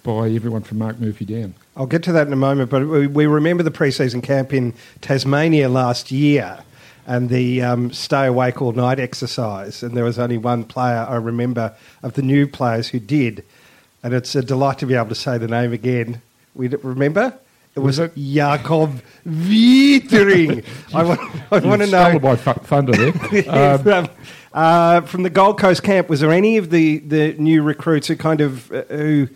by 0.03 0.29
everyone 0.29 0.63
from 0.63 0.79
Mark 0.79 0.99
Murphy 0.99 1.25
down. 1.25 1.53
I'll 1.75 1.85
get 1.85 2.03
to 2.03 2.11
that 2.13 2.27
in 2.27 2.33
a 2.33 2.37
moment, 2.37 2.69
but 2.69 2.87
we, 2.87 3.07
we 3.07 3.25
remember 3.27 3.63
the 3.63 3.71
pre-season 3.71 4.21
camp 4.21 4.53
in 4.53 4.73
Tasmania 4.99 5.69
last 5.69 6.11
year 6.11 6.63
and 7.05 7.29
the 7.29 7.61
um, 7.61 7.91
stay 7.91 8.27
awake 8.27 8.61
all 8.61 8.71
night 8.71 8.99
exercise. 8.99 9.83
And 9.83 9.95
there 9.95 10.03
was 10.03 10.19
only 10.19 10.37
one 10.37 10.63
player 10.63 11.05
I 11.07 11.15
remember 11.15 11.73
of 12.03 12.13
the 12.13 12.21
new 12.21 12.47
players 12.47 12.89
who 12.89 12.99
did. 12.99 13.43
And 14.03 14.13
it's 14.13 14.35
a 14.35 14.41
delight 14.41 14.79
to 14.79 14.85
be 14.85 14.95
able 14.95 15.09
to 15.09 15.15
say 15.15 15.37
the 15.37 15.47
name 15.47 15.73
again. 15.73 16.21
We 16.55 16.67
remember? 16.67 17.37
It 17.75 17.79
was, 17.79 17.99
Was 17.99 18.09
it? 18.09 18.15
Jacob 18.15 19.01
Weitering. 19.25 20.65
I 20.93 21.03
want, 21.03 21.21
I 21.51 21.59
want 21.59 21.81
to 21.81 21.87
know. 21.87 22.19
my 22.19 22.35
th- 22.35 22.57
thunder 22.57 22.91
there. 22.91 23.77
from, 23.79 24.09
uh, 24.53 25.01
from 25.01 25.23
the 25.23 25.29
Gold 25.29 25.57
Coast 25.59 25.83
camp, 25.83 26.09
was 26.09 26.19
there 26.19 26.31
any 26.31 26.57
of 26.57 26.69
the, 26.69 26.99
the 26.99 27.33
new 27.33 27.61
recruits 27.63 28.07
who 28.07 28.15
kind 28.17 28.41
of 28.41 28.71
uh, 28.71 28.83
who 28.89 29.29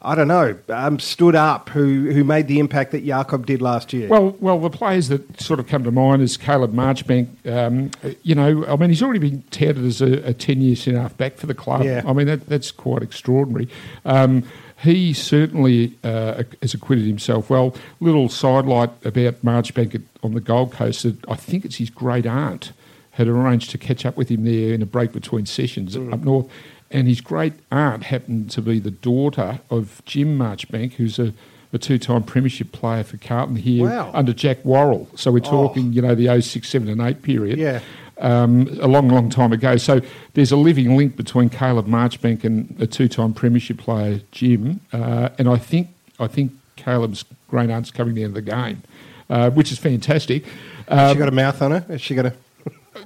I 0.00 0.14
don't 0.14 0.28
know 0.28 0.56
um, 0.68 0.98
stood 1.00 1.34
up 1.34 1.70
who 1.70 2.10
who 2.12 2.22
made 2.22 2.46
the 2.46 2.60
impact 2.60 2.92
that 2.92 3.04
Jakob 3.04 3.46
did 3.46 3.60
last 3.60 3.92
year? 3.92 4.08
Well, 4.08 4.36
well, 4.38 4.58
the 4.60 4.70
players 4.70 5.08
that 5.08 5.40
sort 5.40 5.58
of 5.58 5.66
come 5.66 5.82
to 5.84 5.90
mind 5.90 6.22
is 6.22 6.36
Caleb 6.36 6.72
Marchbank. 6.72 7.28
Um, 7.50 7.90
you 8.22 8.34
know, 8.34 8.64
I 8.66 8.76
mean, 8.76 8.90
he's 8.90 9.02
already 9.02 9.18
been 9.18 9.42
touted 9.50 9.84
as 9.84 10.00
a, 10.00 10.28
a 10.28 10.34
ten-year 10.34 10.76
centre 10.76 11.00
half 11.00 11.16
back 11.16 11.36
for 11.36 11.46
the 11.46 11.54
club. 11.54 11.82
Yeah. 11.84 12.02
I 12.06 12.12
mean, 12.12 12.26
that, 12.28 12.46
that's 12.46 12.70
quite 12.70 13.02
extraordinary. 13.02 13.68
Um, 14.04 14.44
he 14.80 15.12
certainly 15.12 15.94
uh, 16.04 16.42
has 16.62 16.74
acquitted 16.74 17.04
himself 17.06 17.50
well. 17.50 17.74
Little 18.00 18.28
sidelight 18.28 18.90
about 19.04 19.42
Marchbank 19.44 20.02
on 20.22 20.34
the 20.34 20.40
Gold 20.40 20.72
Coast. 20.72 21.02
That 21.02 21.16
I 21.28 21.34
think 21.34 21.64
it's 21.64 21.76
his 21.76 21.90
great 21.90 22.26
aunt 22.26 22.72
had 23.12 23.26
arranged 23.26 23.70
to 23.70 23.78
catch 23.78 24.06
up 24.06 24.16
with 24.16 24.28
him 24.28 24.44
there 24.44 24.72
in 24.72 24.80
a 24.80 24.86
break 24.86 25.10
between 25.12 25.44
sessions 25.46 25.96
up 25.96 26.20
north. 26.20 26.46
And 26.90 27.08
his 27.08 27.20
great 27.20 27.52
aunt 27.72 28.04
happened 28.04 28.50
to 28.52 28.62
be 28.62 28.78
the 28.78 28.92
daughter 28.92 29.60
of 29.70 30.00
Jim 30.06 30.38
Marchbank, 30.38 30.92
who's 30.94 31.18
a, 31.18 31.34
a 31.72 31.78
two 31.78 31.98
time 31.98 32.22
premiership 32.22 32.70
player 32.72 33.02
for 33.02 33.16
Carlton 33.18 33.56
here 33.56 33.84
Wow. 33.88 34.10
under 34.14 34.32
Jack 34.32 34.64
Worrall. 34.64 35.08
So 35.16 35.32
we're 35.32 35.40
talking, 35.40 35.92
you 35.92 36.00
know, 36.00 36.14
the 36.14 36.40
06, 36.40 36.66
7 36.68 36.88
and 36.88 37.00
8 37.00 37.20
period. 37.22 37.58
Yeah. 37.58 37.80
Um, 38.20 38.66
a 38.80 38.88
long, 38.88 39.08
long 39.08 39.30
time 39.30 39.52
ago. 39.52 39.76
So 39.76 40.00
there's 40.34 40.50
a 40.50 40.56
living 40.56 40.96
link 40.96 41.14
between 41.16 41.48
Caleb 41.50 41.86
Marchbank 41.86 42.42
and 42.42 42.74
a 42.80 42.86
two-time 42.86 43.32
premiership 43.32 43.78
player, 43.78 44.20
Jim. 44.32 44.80
Uh, 44.92 45.28
and 45.38 45.48
I 45.48 45.56
think 45.56 45.88
I 46.18 46.26
think 46.26 46.50
Caleb's 46.74 47.24
great 47.48 47.70
aunt's 47.70 47.92
coming 47.92 48.14
down 48.16 48.16
to 48.16 48.20
the 48.20 48.24
end 48.24 48.36
of 48.36 48.44
the 48.44 48.50
game, 48.50 48.82
uh, 49.30 49.50
which 49.50 49.70
is 49.70 49.78
fantastic. 49.78 50.44
Has 50.88 51.10
Um, 51.10 51.14
she 51.14 51.18
got 51.20 51.28
a 51.28 51.32
mouth 51.32 51.62
on 51.62 51.70
her? 51.70 51.80
Has 51.86 52.00
she 52.00 52.16
got 52.16 52.26
a? 52.26 52.32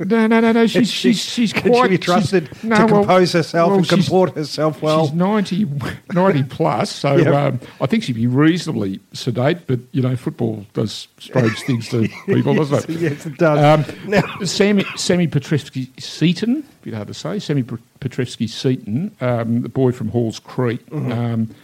No, 0.00 0.26
no, 0.26 0.40
no, 0.40 0.52
no. 0.52 0.66
She's 0.66 0.90
she- 0.90 1.12
she's 1.12 1.24
she's 1.24 1.52
Can 1.52 1.70
quite 1.72 1.84
she 1.84 1.88
be 1.90 1.98
trusted 1.98 2.48
no, 2.64 2.76
to 2.76 2.86
well- 2.92 3.02
compose 3.02 3.32
herself 3.32 3.70
well, 3.70 3.78
and 3.78 3.88
comport 3.88 4.34
herself 4.34 4.80
well? 4.82 5.06
she's 5.06 5.14
90, 5.14 5.66
90 6.12 6.42
plus, 6.44 6.90
so 6.90 7.16
Yep. 7.22 7.34
um, 7.34 7.60
I 7.80 7.86
think 7.86 8.02
she'd 8.04 8.14
be 8.16 8.26
reasonably 8.26 9.00
sedate. 9.12 9.66
But 9.66 9.80
you 9.92 10.02
know, 10.02 10.16
football 10.16 10.66
does 10.74 11.08
strange 11.18 11.60
things 11.66 11.88
to 11.90 12.08
people, 12.26 12.54
doesn't 12.54 12.88
it? 12.90 13.00
yes, 13.00 13.26
it 13.26 13.36
does. 13.38 13.86
Um, 13.88 14.08
Now- 14.08 14.38
Sammy, 14.44 14.84
Sammy 14.96 15.26
Petrevski-Seton, 15.28 16.58
a 16.82 16.84
bit 16.84 16.94
hard 16.94 17.08
to 17.08 17.14
say, 17.14 17.38
Sammy 17.38 17.62
Petrevski-Seton, 18.00 19.10
um, 19.20 19.62
the 19.62 19.68
boy 19.68 19.92
from 19.92 20.08
Halls 20.08 20.38
Creek, 20.38 20.84
Mm-hmm. 20.90 21.12
um, 21.12 21.54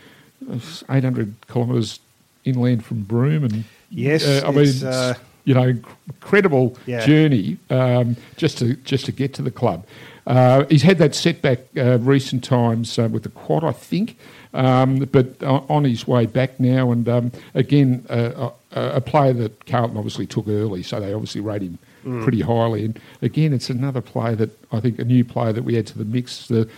800 0.88 1.34
kilometres 1.48 2.00
inland 2.44 2.84
from 2.84 3.02
Broome. 3.02 3.44
and 3.44 3.64
Yes, 3.90 4.24
uh, 4.24 4.46
I 4.46 4.50
mean, 4.52 4.84
uh, 4.84 5.14
you 5.48 5.54
know, 5.54 5.72
incredible 6.06 6.76
Yeah. 6.84 7.06
journey 7.06 7.56
um, 7.70 8.16
just 8.36 8.58
to 8.58 8.74
just 8.84 9.06
to 9.06 9.12
get 9.12 9.32
to 9.34 9.42
the 9.42 9.50
club. 9.50 9.86
Uh, 10.26 10.66
he's 10.68 10.82
had 10.82 10.98
that 10.98 11.14
setback 11.14 11.60
uh, 11.74 11.98
recent 12.00 12.44
times 12.44 12.98
uh, 12.98 13.08
with 13.10 13.22
the 13.22 13.30
quad, 13.30 13.64
I 13.64 13.72
think, 13.72 14.18
um, 14.52 14.98
but 15.10 15.42
on 15.42 15.84
his 15.84 16.06
way 16.06 16.26
back 16.26 16.60
now. 16.60 16.92
And 16.92 17.08
um, 17.08 17.32
again, 17.54 18.04
a, 18.10 18.50
a, 18.72 19.00
player 19.00 19.32
that 19.32 19.64
Carlton 19.64 19.96
obviously 19.96 20.26
took 20.26 20.46
early, 20.46 20.82
so 20.82 21.00
they 21.00 21.14
obviously 21.14 21.40
rate 21.40 21.62
him 21.62 21.78
mm. 22.04 22.22
pretty 22.22 22.42
highly. 22.42 22.84
And 22.84 23.00
again, 23.22 23.54
it's 23.54 23.70
another 23.70 24.02
player 24.02 24.36
that 24.36 24.50
I 24.70 24.80
think 24.80 24.98
a 24.98 25.04
new 25.04 25.24
player 25.24 25.54
that 25.54 25.64
we 25.64 25.78
add 25.78 25.86
to 25.86 25.98
the 25.98 26.04
mix. 26.04 26.48
The, 26.48 26.68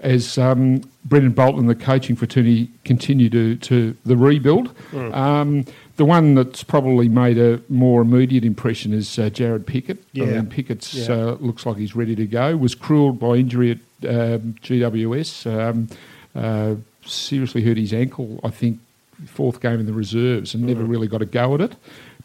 as 0.00 0.38
um, 0.38 0.80
Brendon 1.04 1.32
Bolton 1.32 1.60
and 1.60 1.68
the 1.68 1.74
coaching 1.74 2.16
fraternity 2.16 2.70
continue 2.84 3.28
to, 3.30 3.56
to 3.56 3.96
the 4.06 4.16
rebuild. 4.16 4.74
Mm. 4.92 5.14
Um, 5.14 5.64
the 5.98 6.04
one 6.04 6.36
that's 6.36 6.62
probably 6.62 7.08
made 7.08 7.38
a 7.38 7.60
more 7.68 8.02
immediate 8.02 8.44
impression 8.44 8.94
is 8.94 9.18
uh, 9.18 9.22
Jarrod 9.30 9.66
Pickett. 9.66 9.98
Yeah. 10.12 10.24
I 10.24 10.26
mean, 10.28 10.46
Pickett 10.46 10.94
yeah. 10.94 11.12
uh, 11.12 11.36
looks 11.40 11.66
like 11.66 11.76
he's 11.76 11.96
ready 11.96 12.14
to 12.14 12.24
go. 12.24 12.56
Was 12.56 12.76
cruelled 12.76 13.18
by 13.18 13.34
injury 13.34 13.72
at 13.72 14.08
um, 14.08 14.54
GWS. 14.62 15.46
Um, 15.52 15.88
uh, 16.36 16.76
seriously 17.04 17.62
hurt 17.62 17.76
his 17.76 17.92
ankle, 17.92 18.38
I 18.44 18.50
think, 18.50 18.78
fourth 19.26 19.60
game 19.60 19.80
in 19.80 19.86
the 19.86 19.92
reserves 19.92 20.54
and 20.54 20.62
mm. 20.62 20.68
never 20.68 20.84
really 20.84 21.08
got 21.08 21.20
a 21.20 21.26
go 21.26 21.54
at 21.54 21.60
it. 21.60 21.74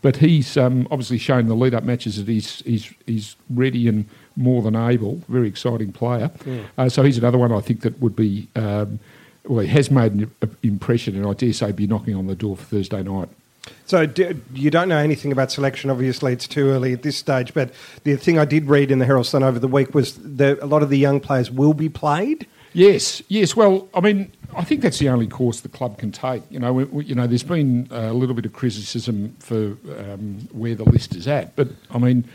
But 0.04 0.18
he's 0.18 0.56
um, 0.56 0.88
obviously 0.92 1.18
shown 1.18 1.48
the 1.48 1.56
lead-up 1.56 1.84
matches 1.84 2.18
that 2.18 2.28
he's, 2.28 2.60
he's, 2.60 2.94
he's 3.08 3.36
ready 3.50 3.88
and 3.88 4.08
more 4.36 4.62
than 4.62 4.76
able. 4.76 5.16
Very 5.28 5.48
exciting 5.48 5.94
player. 5.94 6.30
Mm. 6.44 6.66
Uh, 6.78 6.90
so 6.90 7.02
he's 7.02 7.18
another 7.18 7.40
one 7.40 7.52
I 7.52 7.62
think 7.62 7.82
that 7.82 8.00
would 8.00 8.16
be, 8.16 8.50
um, 8.56 9.00
well, 9.46 9.62
he 9.62 9.68
has 9.70 9.90
made 9.90 10.12
an 10.12 10.32
impression 10.62 11.16
and 11.16 11.26
I 11.26 11.34
dare 11.34 11.54
say 11.54 11.72
be 11.72 11.88
knocking 11.88 12.14
on 12.14 12.28
the 12.28 12.36
door 12.36 12.56
for 12.56 12.66
Thursday 12.66 13.02
night. 13.02 13.30
So 13.86 14.06
do, 14.06 14.40
you 14.54 14.70
don't 14.70 14.90
know 14.90 14.98
anything 14.98 15.32
about 15.32 15.52
selection. 15.52 15.90
Obviously, 15.90 16.34
it's 16.34 16.48
too 16.48 16.70
early 16.70 16.94
at 16.94 17.04
this 17.04 17.18
stage. 17.18 17.54
But 17.54 17.74
the 18.04 18.16
thing 18.16 18.40
I 18.40 18.46
did 18.46 18.68
read 18.68 18.92
in 18.92 19.00
the 19.00 19.06
Herald 19.06 19.26
Sun 19.26 19.44
over 19.44 19.60
the 19.60 19.68
week 19.68 19.94
was 19.94 20.18
that 20.18 20.60
a 20.60 20.66
lot 20.66 20.84
of 20.84 20.90
the 20.90 20.98
young 20.98 21.20
players 21.20 21.52
will 21.52 21.74
be 21.74 21.90
played. 21.90 22.48
Yes, 22.74 23.22
yes. 23.28 23.56
Well, 23.56 23.88
I 23.94 24.02
mean, 24.02 24.32
I 24.56 24.64
think 24.64 24.82
that's 24.82 25.00
the 25.00 25.10
only 25.10 25.28
course 25.28 25.62
the 25.62 25.70
club 25.70 25.98
can 25.98 26.12
take. 26.12 26.44
You 26.50 26.60
know, 26.60 26.74
we, 26.74 27.06
you 27.06 27.16
know, 27.16 27.28
there's 27.28 27.44
been 27.44 27.88
a 27.92 28.14
little 28.14 28.36
bit 28.36 28.46
of 28.46 28.54
criticism 28.54 29.36
for 29.40 29.78
um, 30.00 30.48
where 30.52 30.76
the 30.76 30.84
list 30.84 31.16
is 31.16 31.28
at, 31.28 31.56
but 31.56 31.70
I 31.92 32.00
mean, 32.00 32.28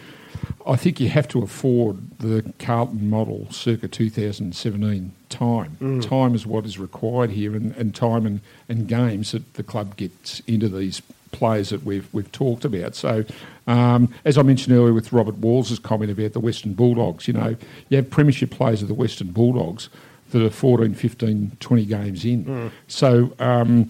I 0.68 0.76
think 0.76 1.00
you 1.00 1.08
have 1.08 1.26
to 1.28 1.42
afford 1.42 2.18
the 2.18 2.52
Carlton 2.58 3.08
model 3.08 3.50
circa 3.50 3.88
2017 3.88 5.12
time. 5.30 5.76
Mm. 5.80 6.06
Time 6.06 6.34
is 6.34 6.46
what 6.46 6.66
is 6.66 6.78
required 6.78 7.30
here, 7.30 7.56
and, 7.56 7.74
and 7.76 7.94
time 7.94 8.26
and, 8.26 8.40
and 8.68 8.86
games 8.86 9.32
that 9.32 9.54
the 9.54 9.62
club 9.62 9.96
gets 9.96 10.40
into 10.40 10.68
these 10.68 11.00
players 11.32 11.70
that 11.70 11.84
we've 11.84 12.06
we've 12.12 12.30
talked 12.32 12.66
about. 12.66 12.94
So, 12.94 13.24
um, 13.66 14.12
as 14.26 14.36
I 14.36 14.42
mentioned 14.42 14.76
earlier 14.76 14.92
with 14.92 15.10
Robert 15.10 15.38
Walls' 15.38 15.78
comment 15.78 16.10
about 16.10 16.34
the 16.34 16.40
Western 16.40 16.74
Bulldogs, 16.74 17.26
you 17.26 17.34
know, 17.34 17.56
you 17.88 17.96
have 17.96 18.10
premiership 18.10 18.50
players 18.50 18.82
of 18.82 18.88
the 18.88 18.94
Western 18.94 19.28
Bulldogs 19.28 19.88
that 20.30 20.42
are 20.42 20.50
14, 20.50 20.92
15, 20.92 21.56
20 21.58 21.84
games 21.86 22.24
in. 22.26 22.44
Mm. 22.44 22.70
So 22.86 23.32
um, 23.38 23.88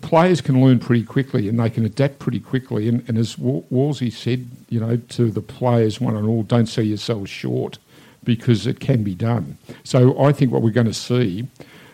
players 0.00 0.40
can 0.40 0.64
learn 0.64 0.78
pretty 0.78 1.04
quickly 1.04 1.48
and 1.48 1.58
they 1.58 1.70
can 1.70 1.84
adapt 1.84 2.18
pretty 2.18 2.40
quickly. 2.40 2.88
And, 2.88 3.06
and 3.08 3.18
as 3.18 3.36
Wallsy 3.36 4.12
said, 4.12 4.46
you 4.68 4.80
know, 4.80 4.96
to 4.96 5.30
the 5.30 5.40
players 5.40 6.00
one 6.00 6.16
and 6.16 6.26
all, 6.26 6.42
don't 6.42 6.66
sell 6.66 6.84
yourselves 6.84 7.30
short 7.30 7.78
because 8.24 8.66
it 8.66 8.80
can 8.80 9.02
be 9.02 9.14
done. 9.14 9.58
So 9.84 10.20
I 10.20 10.32
think 10.32 10.52
what 10.52 10.62
we're 10.62 10.70
going 10.70 10.86
to 10.86 10.94
see 10.94 11.46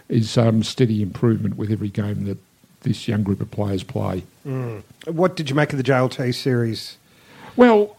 is 0.08 0.36
um, 0.36 0.62
steady 0.62 1.02
improvement 1.02 1.56
with 1.56 1.70
every 1.70 1.88
game 1.88 2.24
that 2.24 2.38
this 2.80 3.06
young 3.06 3.22
group 3.22 3.40
of 3.40 3.50
players 3.50 3.82
play. 3.82 4.24
Mm. 4.46 4.82
What 5.06 5.36
did 5.36 5.48
you 5.48 5.56
make 5.56 5.72
of 5.72 5.76
the 5.76 5.84
JLT 5.84 6.34
series? 6.34 6.96
Well, 7.56 7.96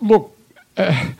look. 0.00 0.36
Uh, 0.76 1.10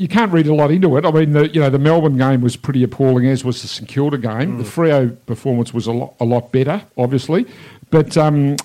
you 0.00 0.08
can't 0.08 0.32
read 0.32 0.46
a 0.46 0.54
lot 0.54 0.70
into 0.70 0.96
it. 0.96 1.04
I 1.04 1.10
mean, 1.10 1.32
the 1.32 1.48
you 1.48 1.60
know 1.60 1.68
the 1.68 1.78
Melbourne 1.78 2.16
game 2.16 2.40
was 2.40 2.56
pretty 2.56 2.82
appalling, 2.82 3.26
as 3.26 3.44
was 3.44 3.60
the 3.60 3.68
St 3.68 3.86
Kilda 3.86 4.16
game. 4.16 4.54
Mm. 4.54 4.58
The 4.58 4.64
Frio 4.64 5.10
performance 5.26 5.74
was 5.74 5.86
a 5.86 5.92
lot 5.92 6.14
a 6.18 6.24
lot 6.24 6.50
better, 6.50 6.82
obviously, 6.96 7.46
but 7.90 8.16
um, 8.16 8.56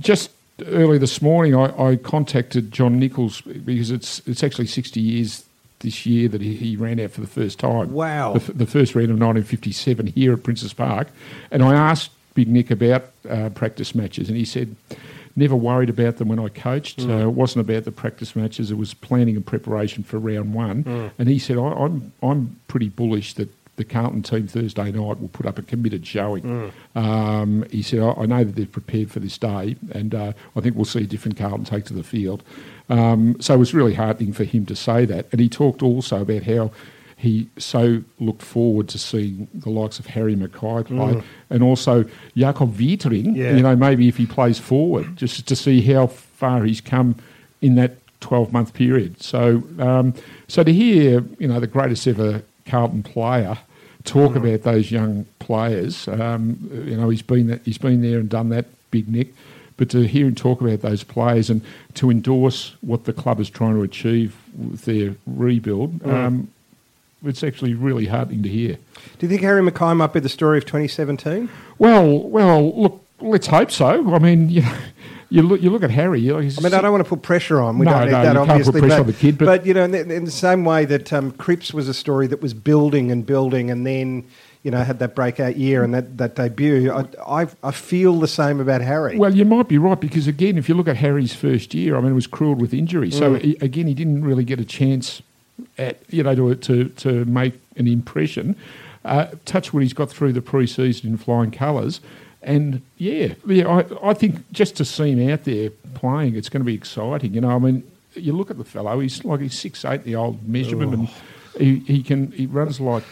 just 0.00 0.32
early 0.66 0.98
this 0.98 1.22
morning, 1.22 1.54
I, 1.54 1.90
I, 1.90 1.96
contacted 1.96 2.72
John 2.72 2.98
Nicholls 2.98 3.40
because 3.40 3.92
it's 3.92 4.20
it's 4.26 4.42
actually 4.42 4.66
sixty 4.66 5.00
years 5.00 5.44
this 5.78 6.04
year 6.06 6.28
that 6.28 6.40
he, 6.40 6.56
he 6.56 6.76
ran 6.76 6.98
out 6.98 7.12
for 7.12 7.20
the 7.20 7.28
first 7.28 7.60
time. 7.60 7.92
Wow! 7.92 8.32
The, 8.32 8.52
the 8.52 8.66
first 8.66 8.96
round 8.96 9.10
of 9.10 9.20
1957 9.20 10.08
here 10.08 10.32
at 10.32 10.42
Princes 10.42 10.72
Park, 10.72 11.06
and 11.52 11.62
I 11.62 11.72
asked 11.72 12.10
Big 12.34 12.48
Nick 12.48 12.68
about 12.72 13.04
uh, 13.28 13.50
practice 13.50 13.94
matches, 13.94 14.28
and 14.28 14.36
he 14.36 14.44
said 14.44 14.74
never 15.40 15.56
worried 15.56 15.90
about 15.90 16.18
them 16.18 16.28
when 16.28 16.38
I 16.38 16.48
coached. 16.48 17.00
Mm. 17.00 17.10
Uh, 17.10 17.28
it 17.28 17.32
wasn't 17.32 17.68
about 17.68 17.84
the 17.84 17.92
practice 17.92 18.36
matches; 18.36 18.70
it 18.70 18.76
was 18.76 18.94
planning 18.94 19.36
and 19.36 19.44
preparation 19.44 20.04
for 20.04 20.18
round 20.18 20.54
one. 20.54 20.84
Mm. 20.84 21.10
And 21.18 21.28
he 21.28 21.38
said, 21.38 21.58
I, 21.58 21.72
am 21.72 21.78
I'm, 21.78 22.12
I'm 22.22 22.60
pretty 22.68 22.88
bullish 22.88 23.34
that 23.34 23.48
the 23.76 23.84
Carlton 23.84 24.22
team 24.22 24.46
Thursday 24.46 24.92
night 24.92 25.20
will 25.20 25.30
put 25.32 25.46
up 25.46 25.58
a 25.58 25.62
committed 25.62 26.06
showing." 26.06 26.42
Mm. 26.42 26.96
Um, 26.96 27.64
he 27.70 27.82
said, 27.82 28.00
I, 28.00 28.12
I, 28.12 28.26
know 28.26 28.44
that 28.44 28.54
they're 28.54 28.66
prepared 28.66 29.10
for 29.10 29.18
this 29.18 29.38
day, 29.38 29.76
and 29.92 30.14
uh, 30.14 30.32
I 30.54 30.60
think 30.60 30.76
we'll 30.76 30.84
see 30.84 31.02
a 31.02 31.06
different 31.06 31.36
Carlton 31.36 31.64
take 31.64 31.86
to 31.86 31.94
the 31.94 32.04
field." 32.04 32.44
Um, 32.88 33.40
so 33.40 33.54
it 33.54 33.58
was 33.58 33.74
really 33.74 33.94
heartening 33.94 34.32
for 34.32 34.44
him 34.44 34.66
to 34.66 34.76
say 34.76 35.04
that, 35.06 35.26
and 35.32 35.40
he 35.40 35.48
talked 35.48 35.82
also 35.82 36.22
about 36.22 36.44
how 36.44 36.70
he 37.20 37.46
so 37.58 38.02
looked 38.18 38.40
forward 38.40 38.88
to 38.88 38.98
seeing 38.98 39.46
the 39.52 39.68
likes 39.68 39.98
of 39.98 40.06
Harry 40.06 40.34
McKay 40.34 40.86
play 40.86 41.14
mm. 41.14 41.24
and 41.50 41.62
also 41.62 42.06
Jacob 42.34 42.74
Weitering, 42.74 43.36
yeah. 43.36 43.54
you 43.54 43.62
know, 43.62 43.76
maybe 43.76 44.08
if 44.08 44.16
he 44.16 44.24
plays 44.24 44.58
forward, 44.58 45.16
just 45.16 45.46
to 45.46 45.54
see 45.54 45.82
how 45.82 46.06
far 46.06 46.64
he's 46.64 46.80
come 46.80 47.16
in 47.60 47.74
that 47.74 47.98
12 48.20 48.54
month 48.54 48.72
period. 48.72 49.22
So, 49.22 49.62
um, 49.78 50.14
so 50.48 50.64
to 50.64 50.72
hear, 50.72 51.22
you 51.38 51.46
know, 51.46 51.60
the 51.60 51.66
greatest 51.66 52.06
ever 52.06 52.42
Carlton 52.64 53.02
player 53.02 53.58
talk 54.04 54.32
mm. 54.32 54.36
about 54.36 54.62
those 54.62 54.90
young 54.90 55.26
players, 55.40 56.08
um, 56.08 56.70
you 56.86 56.96
know, 56.96 57.10
he's 57.10 57.22
been, 57.22 57.60
he's 57.66 57.76
been 57.76 58.00
there 58.00 58.18
and 58.18 58.30
done 58.30 58.48
that, 58.48 58.64
Big 58.90 59.08
Nick. 59.08 59.34
But 59.76 59.90
to 59.90 60.06
hear 60.06 60.26
him 60.26 60.34
talk 60.34 60.62
about 60.62 60.80
those 60.80 61.04
players 61.04 61.50
and 61.50 61.60
to 61.94 62.10
endorse 62.10 62.76
what 62.80 63.04
the 63.04 63.12
club 63.12 63.40
is 63.40 63.50
trying 63.50 63.74
to 63.74 63.82
achieve 63.82 64.34
with 64.56 64.86
their 64.86 65.16
rebuild, 65.26 65.98
mm. 65.98 66.12
um, 66.12 66.48
it's 67.24 67.44
actually 67.44 67.74
really 67.74 68.06
heartening 68.06 68.42
to 68.42 68.48
hear. 68.48 68.74
Do 69.18 69.26
you 69.26 69.28
think 69.28 69.42
Harry 69.42 69.62
McKay 69.62 69.96
might 69.96 70.12
be 70.12 70.20
the 70.20 70.28
story 70.28 70.58
of 70.58 70.64
2017? 70.64 71.48
Well, 71.78 72.18
well, 72.28 72.80
look, 72.80 73.04
let's 73.20 73.46
hope 73.46 73.70
so. 73.70 74.14
I 74.14 74.18
mean, 74.18 74.48
you 74.50 74.62
know, 74.62 74.76
you 75.30 75.42
look, 75.42 75.62
you 75.62 75.70
look 75.70 75.82
at 75.82 75.90
Harry. 75.90 76.20
You 76.20 76.32
know, 76.32 76.38
I 76.38 76.42
mean, 76.42 76.74
I 76.74 76.80
don't 76.80 76.92
want 76.92 77.04
to 77.04 77.08
put 77.08 77.22
pressure 77.22 77.60
on. 77.60 77.78
We 77.78 77.86
no, 77.86 77.92
don't 77.92 78.06
need 78.06 78.12
no, 78.12 78.22
that, 78.22 78.34
you 78.34 78.40
obviously. 78.40 78.64
Can't 78.64 78.64
put 78.72 78.80
pressure 78.80 78.94
but, 78.94 79.00
on 79.00 79.06
the 79.06 79.12
kid, 79.12 79.38
but, 79.38 79.44
but 79.44 79.66
you 79.66 79.74
know, 79.74 79.84
in 79.84 79.90
the, 79.92 80.14
in 80.14 80.24
the, 80.24 80.30
same 80.30 80.64
way 80.64 80.84
that 80.86 81.12
um, 81.12 81.30
Cripps 81.32 81.72
was 81.72 81.88
a 81.88 81.94
story 81.94 82.26
that 82.26 82.42
was 82.42 82.52
building 82.52 83.12
and 83.12 83.24
building, 83.24 83.70
and 83.70 83.86
then 83.86 84.26
you 84.62 84.70
know 84.70 84.82
had 84.82 84.98
that 84.98 85.14
breakout 85.14 85.56
year 85.56 85.84
and 85.84 85.94
that, 85.94 86.18
that 86.18 86.34
debut. 86.34 86.92
I, 86.92 87.06
I, 87.24 87.48
I 87.62 87.70
feel 87.70 88.18
the 88.18 88.28
same 88.28 88.60
about 88.60 88.80
Harry. 88.80 89.18
Well, 89.18 89.34
you 89.34 89.44
might 89.44 89.68
be 89.68 89.78
right 89.78 90.00
because 90.00 90.26
again, 90.26 90.58
if 90.58 90.68
you 90.68 90.74
look 90.74 90.88
at 90.88 90.96
Harry's 90.96 91.34
first 91.34 91.74
year, 91.74 91.96
I 91.96 92.00
mean, 92.00 92.10
it 92.10 92.14
was 92.14 92.26
cruel 92.26 92.56
with 92.56 92.74
injury. 92.74 93.10
So 93.10 93.34
mm. 93.34 93.40
he, 93.40 93.56
again, 93.60 93.86
he 93.86 93.94
didn't 93.94 94.24
really 94.24 94.44
get 94.44 94.58
a 94.58 94.64
chance 94.64 95.22
at 95.78 96.00
you 96.08 96.22
know 96.22 96.34
to 96.34 96.54
to, 96.54 96.88
to 96.88 97.24
make 97.24 97.54
an 97.76 97.86
impression. 97.86 98.56
Uh, 99.02 99.26
what 99.70 99.82
he's 99.82 99.94
got 99.94 100.10
through 100.10 100.32
the 100.32 100.42
pre-season 100.42 101.08
in 101.08 101.16
flying 101.16 101.50
colours, 101.50 102.00
and 102.42 102.82
yeah, 102.98 103.34
yeah, 103.46 103.66
I, 103.66 104.10
I 104.10 104.14
think 104.14 104.50
just 104.52 104.76
to 104.76 104.84
see 104.84 105.12
him 105.12 105.30
out 105.30 105.44
there 105.44 105.70
playing, 105.94 106.36
it's 106.36 106.50
going 106.50 106.60
to 106.60 106.66
be 106.66 106.74
exciting. 106.74 107.32
You 107.32 107.40
know, 107.40 107.50
I 107.50 107.58
mean, 107.58 107.90
you 108.14 108.34
look 108.34 108.50
at 108.50 108.58
the 108.58 108.64
fellow; 108.64 109.00
he's 109.00 109.24
like 109.24 109.40
he's 109.40 109.58
six 109.58 109.84
eight, 109.84 110.04
the 110.04 110.16
old 110.16 110.46
measurement, 110.46 110.92
oh. 110.92 110.94
and 111.58 111.62
he, 111.86 111.94
he 111.94 112.02
can 112.02 112.30
he 112.32 112.46
runs 112.46 112.78
like 112.78 113.04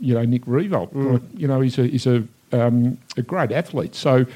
you 0.00 0.14
know 0.14 0.24
Nick 0.24 0.46
Riewoldt. 0.46 0.92
Mm. 0.92 1.12
Like, 1.12 1.22
you 1.34 1.48
know, 1.48 1.60
he's 1.60 1.78
a 1.78 1.86
he's 1.86 2.06
a 2.06 2.26
um, 2.52 2.98
a 3.16 3.22
great 3.22 3.52
athlete. 3.52 3.94
So. 3.94 4.26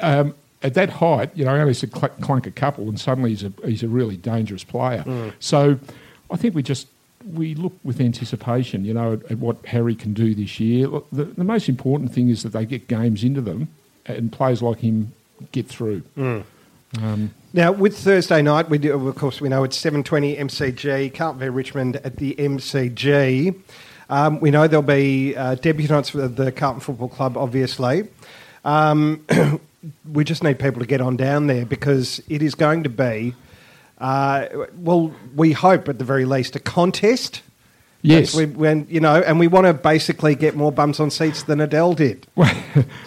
Um, 0.00 0.34
at 0.62 0.74
that 0.74 0.90
height, 0.90 1.30
you 1.34 1.44
know, 1.44 1.54
only 1.54 1.74
to 1.74 1.86
clunk 1.86 2.46
a 2.46 2.50
couple, 2.50 2.88
and 2.88 2.98
suddenly 2.98 3.30
he's 3.30 3.42
a 3.42 3.52
he's 3.64 3.82
a 3.82 3.88
really 3.88 4.16
dangerous 4.16 4.64
player. 4.64 5.02
Mm. 5.06 5.32
So, 5.40 5.78
I 6.32 6.36
think 6.36 6.54
we 6.54 6.62
just 6.62 6.88
we 7.34 7.54
look 7.54 7.74
with 7.84 8.00
anticipation, 8.00 8.84
you 8.84 8.94
know, 8.94 9.12
at, 9.12 9.30
at 9.30 9.38
what 9.38 9.64
Harry 9.66 9.94
can 9.94 10.12
do 10.12 10.34
this 10.34 10.58
year. 10.58 10.88
The, 11.12 11.24
the, 11.24 11.44
most 11.44 11.68
important 11.68 12.12
thing 12.12 12.28
is 12.28 12.42
that 12.42 12.50
they 12.50 12.66
get 12.66 12.88
games 12.88 13.22
into 13.22 13.40
them, 13.40 13.68
and 14.06 14.32
players 14.32 14.60
like 14.62 14.78
him 14.78 15.12
get 15.52 15.68
through. 15.68 16.02
Mm. 16.16 16.42
Um, 17.00 17.34
now, 17.52 17.72
with 17.72 17.96
Thursday 17.96 18.42
night, 18.42 18.68
we 18.68 18.78
do, 18.78 19.08
of 19.08 19.14
course 19.16 19.40
we 19.40 19.48
know 19.48 19.64
it's 19.64 19.76
seven 19.76 20.02
twenty 20.02 20.36
MCG, 20.36 21.14
Carlton 21.14 21.40
v 21.40 21.48
Richmond 21.48 21.96
at 21.96 22.16
the 22.16 22.34
MCG. 22.34 23.60
Um, 24.10 24.40
we 24.40 24.50
know 24.50 24.66
there'll 24.66 24.82
be 24.82 25.36
uh, 25.36 25.56
debutants 25.56 26.10
for 26.10 26.28
the 26.28 26.52
Carlton 26.52 26.80
Football 26.80 27.08
Club, 27.08 27.36
obviously. 27.36 28.08
Um, 28.64 29.24
we 30.12 30.24
just 30.24 30.42
need 30.42 30.58
people 30.58 30.80
to 30.80 30.86
get 30.86 31.00
on 31.00 31.16
down 31.16 31.46
there 31.46 31.64
because 31.64 32.22
it 32.28 32.42
is 32.42 32.54
going 32.54 32.82
to 32.82 32.90
be 32.90 33.34
uh, 34.02 34.46
well, 34.76 35.12
we 35.34 35.52
hope 35.52 35.88
at 35.88 35.98
the 35.98 36.04
very 36.04 36.24
least 36.26 36.54
a 36.56 36.60
contest. 36.60 37.40
Yes, 38.04 38.34
we, 38.34 38.46
when 38.46 38.84
you 38.90 38.98
know, 38.98 39.22
and 39.22 39.38
we 39.38 39.46
want 39.46 39.64
to 39.68 39.72
basically 39.74 40.34
get 40.34 40.56
more 40.56 40.72
bums 40.72 40.98
on 40.98 41.08
seats 41.08 41.44
than 41.44 41.60
Adele 41.60 41.94
did. 41.94 42.26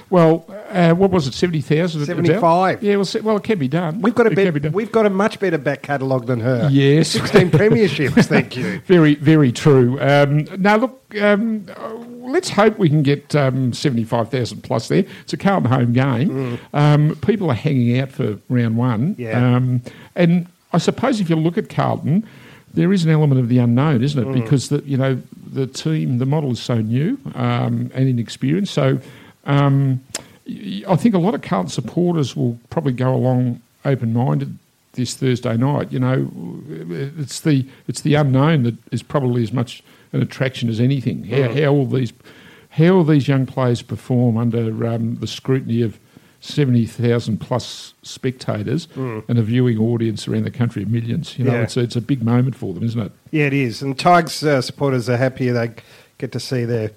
Well, 0.09 0.45
Uh, 0.69 0.93
what 0.93 1.09
was 1.11 1.27
it? 1.27 1.33
Seventy 1.33 1.59
thousand. 1.61 2.05
75. 2.05 2.81
Yeah, 2.83 2.95
well, 2.97 3.05
well, 3.23 3.37
it 3.37 3.43
can 3.43 3.57
be 3.59 3.67
done. 3.67 4.01
We've 4.01 4.15
got 4.15 4.27
a 4.27 4.31
It 4.31 4.35
can 4.35 4.53
be 4.53 4.59
done. 4.61 4.71
we've 4.71 4.91
got 4.91 5.05
a 5.05 5.09
much 5.09 5.39
better 5.39 5.57
back 5.57 5.81
catalogue 5.81 6.27
than 6.27 6.39
her. 6.39 6.69
Yes. 6.71 7.09
16 7.09 7.49
premierships, 7.59 8.25
thank 8.27 8.55
you. 8.55 8.79
Very, 8.85 9.15
very 9.15 9.51
true. 9.51 9.99
Um, 9.99 10.45
now, 10.57 10.77
look, 10.77 11.01
um, 11.21 11.65
let's 12.21 12.49
hope 12.49 12.77
we 12.77 12.87
can 12.87 13.03
get 13.03 13.35
um, 13.35 13.73
75,000 13.73 14.61
plus 14.61 14.87
there. 14.87 15.05
It's 15.23 15.33
a 15.33 15.37
Carlton 15.37 15.71
home 15.71 15.91
game. 15.93 16.59
Um, 16.73 17.15
people 17.25 17.49
are 17.49 17.55
hanging 17.55 17.99
out 17.99 18.11
for 18.11 18.37
round 18.49 18.77
one. 18.77 19.15
Yeah. 19.17 19.55
Um, 19.55 19.81
and 20.15 20.47
I 20.75 20.77
suppose 20.77 21.21
if 21.21 21.29
you 21.29 21.37
look 21.37 21.57
at 21.57 21.69
Carlton, 21.69 22.27
there 22.73 22.91
is 22.91 23.05
an 23.05 23.11
element 23.11 23.39
of 23.39 23.47
the 23.47 23.59
unknown, 23.59 24.03
isn't 24.03 24.21
it? 24.21 24.33
Because, 24.33 24.67
the, 24.69 24.83
you 24.83 24.97
know, 24.97 25.21
the 25.51 25.65
team, 25.65 26.17
the 26.17 26.25
model 26.25 26.51
is 26.51 26.59
so 26.59 26.81
new 26.81 27.17
um, 27.33 27.89
and 27.93 28.09
inexperienced. 28.09 28.73
So 28.73 28.99
um, 29.45 30.03
I 30.87 30.95
think 30.97 31.15
a 31.15 31.17
lot 31.17 31.33
of 31.33 31.41
Carlton 31.41 31.69
supporters 31.69 32.35
will 32.35 32.59
probably 32.69 32.91
go 32.91 33.13
along 33.15 33.61
open-minded 33.85 34.57
this 34.93 35.15
Thursday 35.15 35.55
night. 35.55 35.93
You 35.93 35.99
know, 35.99 36.29
it's 36.89 37.39
the 37.39 37.65
it's 37.87 38.01
the 38.01 38.15
unknown 38.15 38.63
that 38.63 38.75
is 38.91 39.03
probably 39.03 39.43
as 39.43 39.53
much 39.53 39.81
an 40.11 40.21
attraction 40.21 40.69
as 40.69 40.79
anything. 40.79 41.23
How, 41.25 41.53
how 41.53 41.73
will 41.73 41.85
these 41.85 42.11
how 42.71 42.93
will 42.93 43.03
these 43.03 43.27
young 43.27 43.45
players 43.45 43.81
perform 43.81 44.37
under 44.37 44.85
um, 44.87 45.15
the 45.15 45.27
scrutiny 45.27 45.81
of 45.81 45.97
seventy 46.39 46.85
thousand 46.85 47.37
plus 47.39 47.93
spectators 48.03 48.87
and 48.95 49.37
a 49.37 49.41
viewing 49.41 49.77
audience 49.77 50.27
around 50.27 50.43
the 50.45 50.51
country 50.51 50.83
of 50.83 50.89
millions? 50.89 51.37
You 51.37 51.45
know, 51.45 51.53
Yeah. 51.53 51.61
it's 51.63 51.77
a, 51.77 51.81
it's 51.81 51.95
a 51.95 52.01
big 52.01 52.23
moment 52.23 52.55
for 52.55 52.73
them, 52.73 52.83
isn't 52.83 52.99
it? 52.99 53.11
Yeah, 53.31 53.45
it 53.45 53.53
is. 53.53 53.81
And 53.81 53.97
Tigers 53.97 54.43
uh, 54.43 54.61
supporters 54.61 55.09
are 55.09 55.17
happier 55.17 55.53
they 55.53 55.71
get 56.17 56.31
to 56.33 56.39
see 56.39 56.65
their 56.65 56.91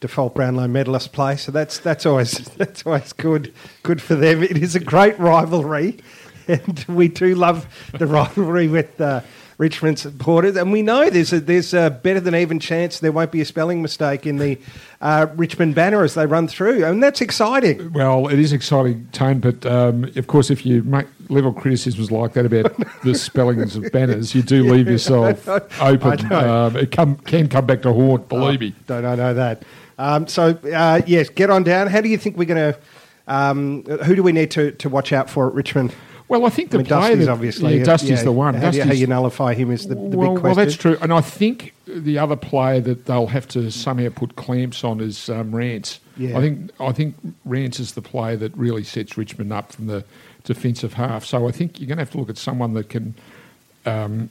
default 0.00 0.34
Brownlow 0.34 0.66
medalist 0.68 1.12
play. 1.12 1.36
So 1.36 1.52
that's 1.52 1.78
that's 1.78 2.06
always 2.06 2.32
that's 2.56 2.84
always 2.86 3.12
good 3.12 3.52
good 3.82 4.00
for 4.02 4.14
them. 4.14 4.42
It 4.42 4.58
is 4.58 4.74
a 4.74 4.80
great 4.80 5.18
rivalry, 5.18 5.98
and 6.48 6.84
we 6.88 7.08
do 7.08 7.34
love 7.34 7.66
the 7.98 8.06
rivalry 8.06 8.68
with. 8.68 9.00
Uh, 9.00 9.20
Richmond 9.62 9.96
supporters, 9.96 10.56
and 10.56 10.72
we 10.72 10.82
know 10.82 11.08
there's 11.08 11.32
a 11.32 11.38
there's 11.38 11.72
a 11.72 11.88
better 11.88 12.18
than 12.18 12.34
even 12.34 12.58
chance 12.58 12.98
there 12.98 13.12
won't 13.12 13.30
be 13.30 13.40
a 13.40 13.44
spelling 13.44 13.80
mistake 13.80 14.26
in 14.26 14.38
the 14.38 14.58
uh, 15.00 15.28
Richmond 15.36 15.76
banner 15.76 16.02
as 16.02 16.14
they 16.14 16.26
run 16.26 16.48
through, 16.48 16.84
and 16.84 17.00
that's 17.00 17.20
exciting. 17.20 17.92
Well, 17.92 18.26
it 18.26 18.40
is 18.40 18.52
exciting, 18.52 19.06
Tone, 19.12 19.38
but 19.38 19.64
um, 19.64 20.10
of 20.16 20.26
course, 20.26 20.50
if 20.50 20.66
you 20.66 20.82
make 20.82 21.06
level 21.28 21.52
criticisms 21.52 22.10
like 22.10 22.32
that 22.32 22.44
about 22.44 22.76
the 23.04 23.14
spellings 23.14 23.76
of 23.76 23.92
banners, 23.92 24.34
you 24.34 24.42
do 24.42 24.68
leave 24.68 24.88
yourself 24.88 25.48
I 25.48 25.60
open. 25.80 26.32
Um, 26.32 26.76
it 26.76 26.90
come, 26.90 27.14
can 27.18 27.48
come 27.48 27.64
back 27.64 27.82
to 27.82 27.92
haunt, 27.92 28.28
believe 28.28 28.58
me. 28.58 28.74
Don't 28.88 29.04
I 29.04 29.14
know 29.14 29.32
that? 29.32 29.62
Um, 29.96 30.26
so 30.26 30.58
uh, 30.74 31.02
yes, 31.06 31.28
get 31.28 31.50
on 31.50 31.62
down. 31.62 31.86
How 31.86 32.00
do 32.00 32.08
you 32.08 32.18
think 32.18 32.36
we're 32.36 32.46
going 32.46 32.72
to? 32.72 32.78
Um, 33.28 33.84
who 33.84 34.16
do 34.16 34.24
we 34.24 34.32
need 34.32 34.50
to, 34.50 34.72
to 34.72 34.88
watch 34.88 35.12
out 35.12 35.30
for 35.30 35.46
at 35.46 35.54
Richmond? 35.54 35.94
Well, 36.28 36.46
I 36.46 36.50
think 36.50 36.68
I 36.68 36.70
the 36.72 36.78
mean, 36.78 36.86
player 36.86 37.00
Dusty's 37.10 37.26
that- 37.26 37.32
obviously. 37.32 37.78
yeah, 37.78 37.84
Dusty's 37.84 38.10
yeah, 38.10 38.22
the 38.24 38.32
one. 38.32 38.54
How, 38.54 38.70
you, 38.70 38.84
how 38.84 38.92
you 38.92 39.06
nullify 39.06 39.54
him 39.54 39.70
is 39.70 39.86
the, 39.86 39.94
the 39.94 40.16
well, 40.16 40.34
big 40.34 40.44
well, 40.44 40.54
that's 40.54 40.76
true, 40.76 40.96
and 41.02 41.12
I 41.12 41.20
think 41.20 41.74
the 41.86 42.18
other 42.18 42.36
player 42.36 42.80
that 42.80 43.04
they'll 43.06 43.26
have 43.26 43.46
to 43.48 43.70
somehow 43.70 44.08
put 44.14 44.36
clamps 44.36 44.82
on 44.84 45.00
is 45.00 45.28
um, 45.28 45.54
Rance. 45.54 46.00
Yeah. 46.16 46.38
I 46.38 46.40
think 46.40 46.70
I 46.80 46.92
think 46.92 47.16
Rance 47.44 47.80
is 47.80 47.92
the 47.92 48.02
player 48.02 48.36
that 48.36 48.56
really 48.56 48.84
sets 48.84 49.18
Richmond 49.18 49.52
up 49.52 49.72
from 49.72 49.86
the 49.88 50.04
defensive 50.44 50.94
half. 50.94 51.24
So 51.24 51.48
I 51.48 51.52
think 51.52 51.80
you're 51.80 51.86
going 51.88 51.98
to 51.98 52.02
have 52.02 52.10
to 52.12 52.18
look 52.18 52.30
at 52.30 52.38
someone 52.38 52.74
that 52.74 52.88
can, 52.88 53.14
um, 53.86 54.30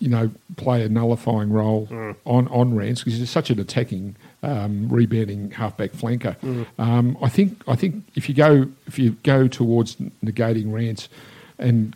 you 0.00 0.08
know, 0.08 0.30
play 0.56 0.82
a 0.84 0.88
nullifying 0.88 1.50
role 1.50 1.86
Mm. 1.90 2.16
on 2.26 2.48
on 2.48 2.74
Rance 2.74 3.00
because 3.04 3.18
he's 3.18 3.30
such 3.30 3.50
an 3.50 3.60
attacking, 3.60 4.16
um, 4.42 4.88
rebounding 4.88 5.52
halfback 5.52 5.92
flanker. 5.92 6.36
Mm. 6.40 6.66
Um, 6.78 7.16
I 7.22 7.28
think 7.28 7.62
I 7.68 7.76
think 7.76 8.04
if 8.16 8.28
you 8.28 8.34
go 8.34 8.66
if 8.86 8.98
you 8.98 9.16
go 9.22 9.46
towards 9.48 9.96
negating 10.24 10.72
Rance 10.72 11.08
and 11.58 11.94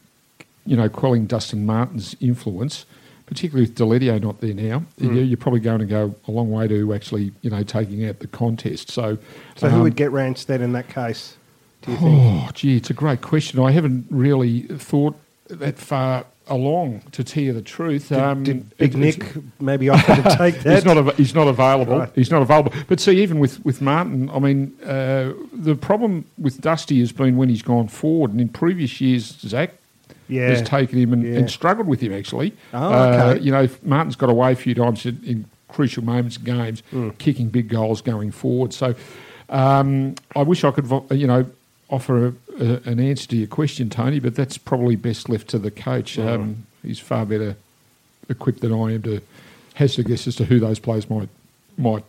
you 0.67 0.77
know, 0.77 0.89
quelling 0.89 1.27
Dustin 1.27 1.67
Martin's 1.67 2.17
influence, 2.23 2.87
particularly 3.27 3.69
with 3.69 3.77
Deledio 3.77 4.23
not 4.23 4.41
there 4.41 4.55
now, 4.55 4.83
Mm. 5.01 5.17
you- 5.17 5.23
you're 5.23 5.37
probably 5.37 5.61
going 5.61 5.81
to 5.81 5.85
go 5.85 6.15
a 6.27 6.31
long 6.31 6.51
way 6.51 6.67
to 6.69 6.95
actually, 6.95 7.33
you 7.43 7.51
know, 7.51 7.63
taking 7.63 8.03
out 8.07 8.21
the 8.21 8.27
contest. 8.27 8.91
So, 8.91 9.19
so 9.57 9.69
who 9.69 9.77
um, 9.77 9.83
would 9.83 9.95
get 9.97 10.11
Rance 10.11 10.45
then 10.45 10.63
in 10.63 10.73
that 10.73 10.89
case? 10.89 11.37
Do 11.83 11.91
you 11.93 11.99
think? 11.99 12.19
Oh, 12.19 12.49
gee, 12.55 12.77
it's 12.79 12.89
a 12.89 12.95
great 12.95 13.21
question. 13.21 13.59
I 13.61 13.73
haven't 13.73 14.07
really 14.09 14.61
thought 14.63 15.17
that 15.49 15.79
far 15.79 16.25
along, 16.49 17.03
to 17.13 17.25
tell 17.25 17.43
you 17.43 17.53
the 17.53 17.63
truth. 17.63 18.13
Um, 18.13 18.43
Did 18.45 18.77
Big 18.77 18.95
it- 18.95 18.99
Nick 18.99 19.35
maybe 19.61 19.89
offer 19.89 20.15
to 20.17 20.23
take 20.39 20.61
that? 20.63 20.75
He's 20.75 20.85
not. 20.85 20.97
Av- 20.99 21.17
he's 21.17 21.35
not 21.35 21.49
available. 21.49 21.99
Right. 21.99 22.11
He's 22.15 22.31
not 22.31 22.43
available. 22.43 22.73
But 22.89 23.01
see, 23.01 23.21
even 23.23 23.39
with 23.39 23.65
with 23.65 23.81
Martin, 23.81 24.31
I 24.31 24.39
mean, 24.39 24.77
uh, 24.85 25.33
the 25.53 25.75
problem 25.75 26.25
with 26.39 26.61
Dusty 26.61 27.01
has 27.01 27.13
been 27.13 27.37
when 27.37 27.49
he's 27.49 27.63
gone 27.63 27.89
forward, 27.89 28.31
and 28.33 28.41
in 28.41 28.49
previous 28.49 29.01
years, 29.01 29.25
Zach 29.41 29.73
yeah. 30.29 30.49
has 30.49 30.63
taken 30.63 30.99
him 30.99 31.13
and, 31.13 31.23
Yeah. 31.23 31.39
and 31.39 31.51
struggled 31.51 31.87
with 31.87 32.01
him 32.01 32.13
actually. 32.13 32.53
Oh, 32.73 32.79
Uh, 32.93 33.33
okay. 33.35 33.43
you 33.43 33.51
know, 33.53 33.69
Martin's 33.83 34.17
got 34.17 34.31
away 34.31 34.53
a 34.53 34.57
few 34.57 34.75
times 34.75 35.05
in, 35.07 35.21
in 35.25 35.45
crucial 35.69 36.05
moments 36.05 36.37
in 36.37 36.45
games, 36.45 36.83
Hmm. 36.91 37.11
kicking 37.19 37.49
big 37.49 37.69
goals 37.69 38.01
going 38.01 38.31
forward. 38.31 38.73
So, 38.73 38.95
um, 39.49 40.15
I 40.37 40.43
wish 40.43 40.63
I 40.65 40.71
could, 40.71 40.87
vo- 40.87 41.07
you 41.11 41.27
know, 41.27 41.47
offer 41.95 42.27
a, 42.27 42.35
a, 42.61 42.81
an 42.85 43.01
answer 43.01 43.29
to 43.29 43.37
your 43.37 43.47
question, 43.47 43.89
Tony, 43.89 44.21
but 44.21 44.35
that's 44.35 44.59
probably 44.59 44.97
best 44.97 45.29
left 45.29 45.49
to 45.49 45.59
the 45.59 45.71
coach. 45.71 46.17
Hmm. 46.17 46.29
Um, 46.29 46.67
he's 46.83 46.99
far 46.99 47.25
better 47.25 47.57
equipped 48.29 48.61
than 48.61 48.73
I 48.73 48.95
am 48.95 49.03
to 49.03 49.21
hazard 49.75 50.07
a 50.07 50.09
guess 50.09 50.27
as 50.27 50.37
to 50.37 50.45
who 50.45 50.59
those 50.61 50.79
players 50.79 51.09
might 51.11 51.29
might 51.77 52.05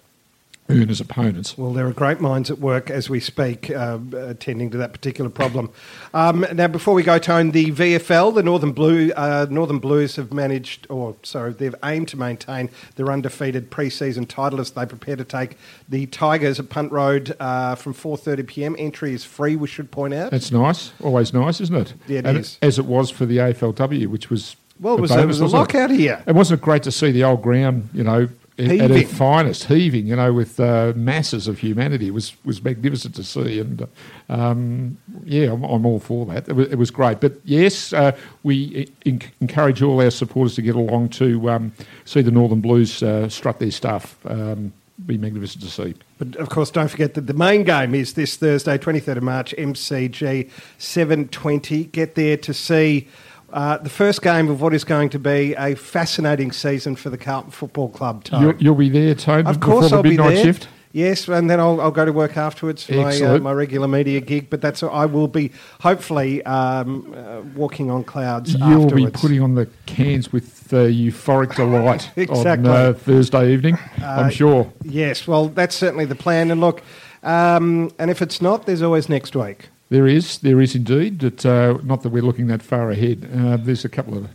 earn 0.69 0.89
as 0.89 0.99
opponents. 0.99 1.57
Well, 1.57 1.73
there 1.73 1.85
are 1.85 1.93
great 1.93 2.19
minds 2.19 2.49
at 2.49 2.59
work 2.59 2.89
as 2.89 3.09
we 3.09 3.19
speak, 3.19 3.69
uh, 3.69 3.99
attending 4.15 4.71
to 4.71 4.77
that 4.77 4.93
particular 4.93 5.29
problem. 5.29 5.69
Um, 6.13 6.45
now, 6.53 6.67
before 6.67 6.93
we 6.95 7.03
go, 7.03 7.19
Tone, 7.19 7.51
the 7.51 7.71
VFL, 7.71 8.33
the 8.33 8.41
Northern 8.41 8.71
Blue, 8.71 9.11
uh, 9.15 9.45
Northern 9.49 9.77
Blues 9.79 10.15
have 10.15 10.33
managed, 10.33 10.87
or 10.89 11.15
sorry, 11.23 11.53
they've 11.53 11.75
aimed 11.83 12.07
to 12.09 12.17
maintain 12.17 12.69
their 12.95 13.11
undefeated 13.11 13.69
pre-season 13.69 14.25
title 14.25 14.59
as 14.59 14.71
they 14.71 14.85
prepare 14.85 15.15
to 15.15 15.23
take 15.23 15.57
the 15.87 16.07
Tigers 16.07 16.59
at 16.59 16.69
Punt 16.69 16.91
Road 16.91 17.35
uh, 17.39 17.75
from 17.75 17.93
4:30 17.93 18.47
p.m. 18.47 18.75
Entry 18.79 19.13
is 19.13 19.23
free. 19.23 19.55
We 19.55 19.67
should 19.67 19.91
point 19.91 20.13
out. 20.15 20.31
That's 20.31 20.51
nice, 20.51 20.93
always 21.03 21.33
nice, 21.33 21.61
isn't 21.61 21.75
it? 21.75 21.93
Yeah, 22.07 22.19
it 22.19 22.25
and 22.25 22.37
is. 22.39 22.57
As 22.61 22.79
it 22.79 22.85
was 22.85 23.11
for 23.11 23.25
the 23.27 23.37
AFLW, 23.37 24.07
which 24.07 24.29
was 24.31 24.55
Well, 24.79 24.97
it 24.97 25.01
was, 25.01 25.11
it 25.11 25.15
bonus, 25.15 25.27
was 25.27 25.39
a 25.41 25.43
wasn't 25.43 25.57
it? 25.73 25.77
lockout 25.77 25.91
here. 25.91 26.23
And 26.25 26.35
wasn't 26.35 26.61
great 26.61 26.81
to 26.83 26.91
see 26.91 27.11
the 27.11 27.23
old 27.23 27.43
ground, 27.43 27.89
you 27.93 28.03
know, 28.03 28.27
at 28.57 28.65
at 28.65 28.71
Heaving. 28.71 28.97
its 28.97 29.13
finest, 29.13 29.65
heaving, 29.65 30.07
you 30.07 30.15
know, 30.15 30.31
with 30.31 30.59
uh, 30.59 30.93
masses 30.95 31.47
of 31.47 31.59
humanity? 31.59 32.07
It 32.07 32.13
was 32.13 32.33
was 32.45 32.63
magnificent 32.63 33.15
to 33.15 33.23
see, 33.23 33.59
and 33.59 33.87
um, 34.29 34.97
yeah, 35.25 35.51
I'm, 35.51 35.63
I'm 35.63 35.85
all 35.85 35.99
for 35.99 36.25
that. 36.27 36.47
It 36.47 36.53
was, 36.53 36.67
it 36.69 36.75
was 36.77 36.91
great, 36.91 37.19
but 37.19 37.33
yes, 37.43 37.91
uh, 37.93 38.15
we 38.43 38.89
en- 39.05 39.21
encourage 39.41 39.81
all 39.81 40.01
our 40.01 40.11
supporters 40.11 40.55
to 40.55 40.61
get 40.61 40.75
along 40.75 41.09
to 41.09 41.49
um, 41.49 41.73
see 42.05 42.21
the 42.21 42.31
Northern 42.31 42.61
Blues 42.61 43.03
uh, 43.03 43.27
strut 43.29 43.59
their 43.59 43.71
stuff. 43.71 44.17
Um, 44.25 44.73
be 45.05 45.17
magnificent 45.17 45.61
to 45.61 45.69
see. 45.69 45.93
But 46.17 46.37
of 46.37 46.47
course, 46.49 46.71
don't 46.71 46.87
forget 46.87 47.15
that 47.15 47.27
the 47.27 47.33
main 47.33 47.63
game 47.65 47.93
is 47.93 48.13
this 48.13 48.37
Thursday, 48.37 48.77
23rd 48.77 49.17
of 49.17 49.23
March, 49.23 49.53
MCG 49.57 50.49
720. 50.77 51.83
Get 51.85 52.15
there 52.15 52.37
to 52.37 52.53
see 52.53 53.09
uh, 53.53 53.77
the 53.77 53.89
first 53.89 54.21
game 54.21 54.49
of 54.49 54.61
what 54.61 54.73
is 54.73 54.83
going 54.83 55.09
to 55.09 55.19
be 55.19 55.53
a 55.55 55.75
fascinating 55.75 56.51
season 56.51 56.95
for 56.95 57.09
the 57.09 57.17
Carlton 57.17 57.51
Football 57.51 57.89
Club. 57.89 58.23
Tone. 58.23 58.41
You'll, 58.41 58.55
you'll 58.57 58.75
be 58.75 58.89
there, 58.89 59.15
Tone, 59.15 59.47
of 59.47 59.59
course, 59.59 59.89
the 59.89 59.97
I'll 59.97 60.03
be 60.03 60.17
there. 60.17 60.35
shift. 60.35 60.67
Yes, 60.91 61.27
and 61.27 61.49
then 61.49 61.59
I'll, 61.59 61.81
I'll 61.81 61.91
go 61.91 62.05
to 62.05 62.13
work 62.13 62.37
afterwards 62.37 62.85
for 62.85 62.93
my, 62.93 63.19
uh, 63.19 63.37
my 63.39 63.51
regular 63.51 63.85
media 63.85 64.21
gig. 64.21 64.49
But 64.49 64.61
that's 64.61 64.81
I 64.81 65.05
will 65.05 65.27
be 65.27 65.51
hopefully 65.81 66.41
um, 66.45 67.13
uh, 67.13 67.41
walking 67.53 67.91
on 67.91 68.05
clouds. 68.05 68.53
You'll 68.53 68.85
be 68.85 69.03
afterwards. 69.03 69.21
putting 69.21 69.41
on 69.41 69.55
the 69.55 69.67
cans 69.87 70.31
with 70.31 70.71
uh, 70.73 70.77
euphoric 70.87 71.53
delight 71.55 72.09
Exactly. 72.15 72.69
on 72.69 72.75
uh, 72.75 72.93
Thursday 72.93 73.51
evening, 73.51 73.77
I'm 73.97 74.27
Uh, 74.27 74.29
sure. 74.29 74.71
Yes, 74.83 75.27
well, 75.27 75.49
that's 75.49 75.75
certainly 75.75 76.05
the 76.05 76.15
plan. 76.15 76.49
And 76.49 76.61
look, 76.61 76.81
um, 77.23 77.91
and 77.99 78.09
if 78.09 78.21
it's 78.21 78.41
not, 78.41 78.65
there's 78.65 78.81
always 78.81 79.09
next 79.09 79.35
week. 79.35 79.67
There 79.89 80.07
is, 80.07 80.39
there 80.39 80.61
is 80.61 80.75
indeed. 80.75 81.19
But, 81.19 81.45
uh, 81.45 81.77
not 81.83 82.03
that 82.03 82.09
we're 82.09 82.23
looking 82.23 82.47
that 82.47 82.61
far 82.61 82.91
ahead. 82.91 83.29
Uh, 83.35 83.57
there's 83.57 83.85
a 83.85 83.89
couple 83.89 84.17
of 84.17 84.29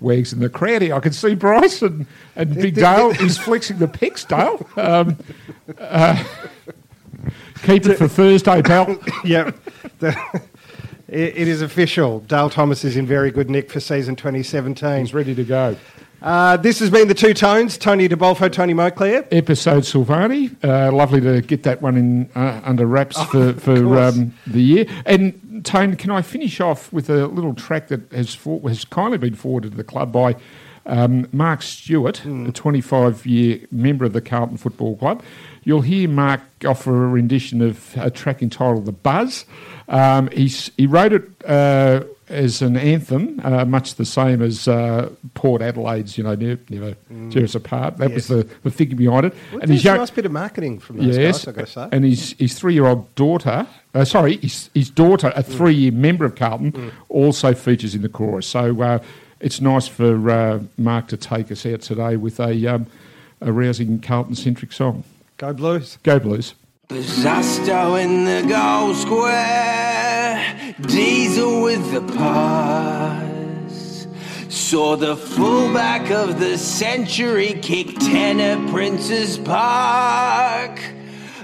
wags 0.00 0.32
in 0.32 0.40
the 0.40 0.48
crowd 0.48 0.82
here. 0.82 0.94
I 0.94 1.00
can 1.00 1.12
see 1.12 1.34
Bryce 1.34 1.82
and, 1.82 2.06
and 2.36 2.54
Big 2.54 2.74
Dale. 2.76 3.12
He's 3.12 3.38
flexing 3.38 3.78
the 3.78 3.86
pecs, 3.86 4.26
Dale. 4.26 4.66
Um, 4.76 5.16
uh, 5.78 6.22
keep 7.62 7.86
it 7.86 7.96
for 7.98 8.08
Thursday, 8.08 8.62
pal. 8.62 8.98
yep. 9.24 9.56
It, 11.10 11.36
it 11.36 11.48
is 11.48 11.60
official. 11.60 12.20
Dale 12.20 12.48
Thomas 12.48 12.84
is 12.84 12.96
in 12.96 13.06
very 13.06 13.30
good 13.30 13.50
nick 13.50 13.70
for 13.70 13.80
season 13.80 14.14
2017. 14.16 15.00
He's 15.00 15.12
ready 15.12 15.34
to 15.34 15.44
go. 15.44 15.76
Uh, 16.22 16.56
this 16.58 16.78
has 16.80 16.90
been 16.90 17.08
the 17.08 17.14
Two 17.14 17.32
Tones. 17.32 17.78
Tony 17.78 18.08
DeBolfo, 18.08 18.52
Tony 18.52 18.74
Moclair. 18.74 19.26
Episode 19.32 19.84
Silvagni. 19.84 20.54
Uh, 20.62 20.92
lovely 20.92 21.20
to 21.20 21.40
get 21.40 21.62
that 21.62 21.80
one 21.80 21.96
in 21.96 22.30
uh, 22.34 22.60
under 22.62 22.86
wraps 22.86 23.20
for, 23.24 23.54
for 23.54 23.98
um, 23.98 24.34
the 24.46 24.60
year. 24.60 24.86
And 25.06 25.64
Tone, 25.64 25.96
can 25.96 26.10
I 26.10 26.22
finish 26.22 26.60
off 26.60 26.92
with 26.92 27.08
a 27.08 27.26
little 27.26 27.54
track 27.54 27.88
that 27.88 28.12
has 28.12 28.34
for, 28.34 28.60
has 28.68 28.84
kindly 28.84 29.18
been 29.18 29.34
forwarded 29.34 29.72
to 29.72 29.76
the 29.76 29.84
club 29.84 30.12
by 30.12 30.36
Um, 30.86 31.26
Mark 31.32 31.62
Stewart, 31.62 32.24
a 32.24 32.52
25 32.52 33.26
year 33.26 33.60
member 33.70 34.04
of 34.04 34.12
the 34.12 34.20
Carlton 34.20 34.58
Football 34.58 34.96
Club. 34.96 35.22
You'll 35.64 35.82
hear 35.82 36.08
Mark 36.08 36.40
offer 36.64 37.04
a 37.04 37.08
rendition 37.08 37.60
of 37.62 37.94
a 37.96 38.10
track 38.10 38.42
entitled 38.42 38.86
The 38.86 38.92
Buzz. 38.92 39.44
Um, 39.88 40.28
he's, 40.28 40.70
he 40.76 40.86
wrote 40.86 41.12
it 41.12 41.24
uh, 41.44 42.04
as 42.28 42.62
an 42.62 42.76
anthem, 42.76 43.40
uh, 43.42 43.64
much 43.64 43.96
the 43.96 44.04
same 44.04 44.40
as 44.40 44.68
uh, 44.68 45.10
Port 45.34 45.60
Adelaide's, 45.62 46.16
you 46.16 46.22
know, 46.24 46.34
Never, 46.36 46.60
never 46.68 46.94
Tear 47.30 47.44
Us 47.44 47.54
Apart. 47.56 47.96
That 47.98 48.12
was 48.12 48.28
the, 48.28 48.48
the 48.62 48.70
thinking 48.70 48.96
behind 48.96 49.26
it. 49.26 49.34
Well, 49.52 49.62
and 49.62 49.70
his 49.70 49.84
a 49.84 49.96
nice 49.96 50.10
bit 50.10 50.26
of 50.26 50.32
marketing 50.32 50.78
from 50.78 50.98
those 50.98 51.16
yes, 51.16 51.44
guys, 51.44 51.48
I've 51.48 51.54
got 51.56 51.66
to 51.66 51.72
say. 51.72 51.88
and 51.92 52.04
his, 52.04 52.36
his 52.38 52.54
three 52.54 52.74
year 52.74 52.86
old 52.86 53.12
daughter, 53.16 53.66
uh, 53.94 54.04
sorry, 54.04 54.36
his, 54.36 54.70
his 54.74 54.90
daughter, 54.90 55.30
Mm. 55.30 55.36
a 55.38 55.42
three 55.42 55.74
year 55.74 55.92
member 55.92 56.24
of 56.24 56.36
Carlton, 56.36 56.92
also 57.08 57.52
features 57.52 57.94
in 57.96 58.02
the 58.02 58.08
chorus. 58.08 58.46
So 58.46 58.80
uh, 58.80 58.98
it's 59.40 59.60
nice 59.60 59.88
for 59.88 60.30
uh, 60.30 60.60
Mark 60.78 61.08
to 61.08 61.16
take 61.16 61.50
us 61.50 61.66
out 61.66 61.80
today 61.82 62.16
with 62.16 62.38
a, 62.38 62.66
um, 62.68 62.86
a 63.40 63.50
rousing 63.52 63.98
Carlton 64.00 64.36
centric 64.36 64.72
song. 64.72 65.02
Go 65.40 65.54
Blues. 65.54 65.96
Go 66.02 66.20
Blues. 66.20 66.54
Zasto 66.90 67.98
in 67.98 68.26
the 68.26 68.46
goal 68.46 68.94
square, 68.94 70.74
Diesel 70.82 71.62
with 71.62 71.92
the 71.92 72.02
pass. 72.12 74.06
Saw 74.50 74.96
the 74.96 75.16
fullback 75.16 76.10
of 76.10 76.38
the 76.40 76.58
century 76.58 77.58
kick 77.62 77.98
10 78.00 78.38
at 78.38 78.70
Prince's 78.70 79.38
Park. 79.38 80.78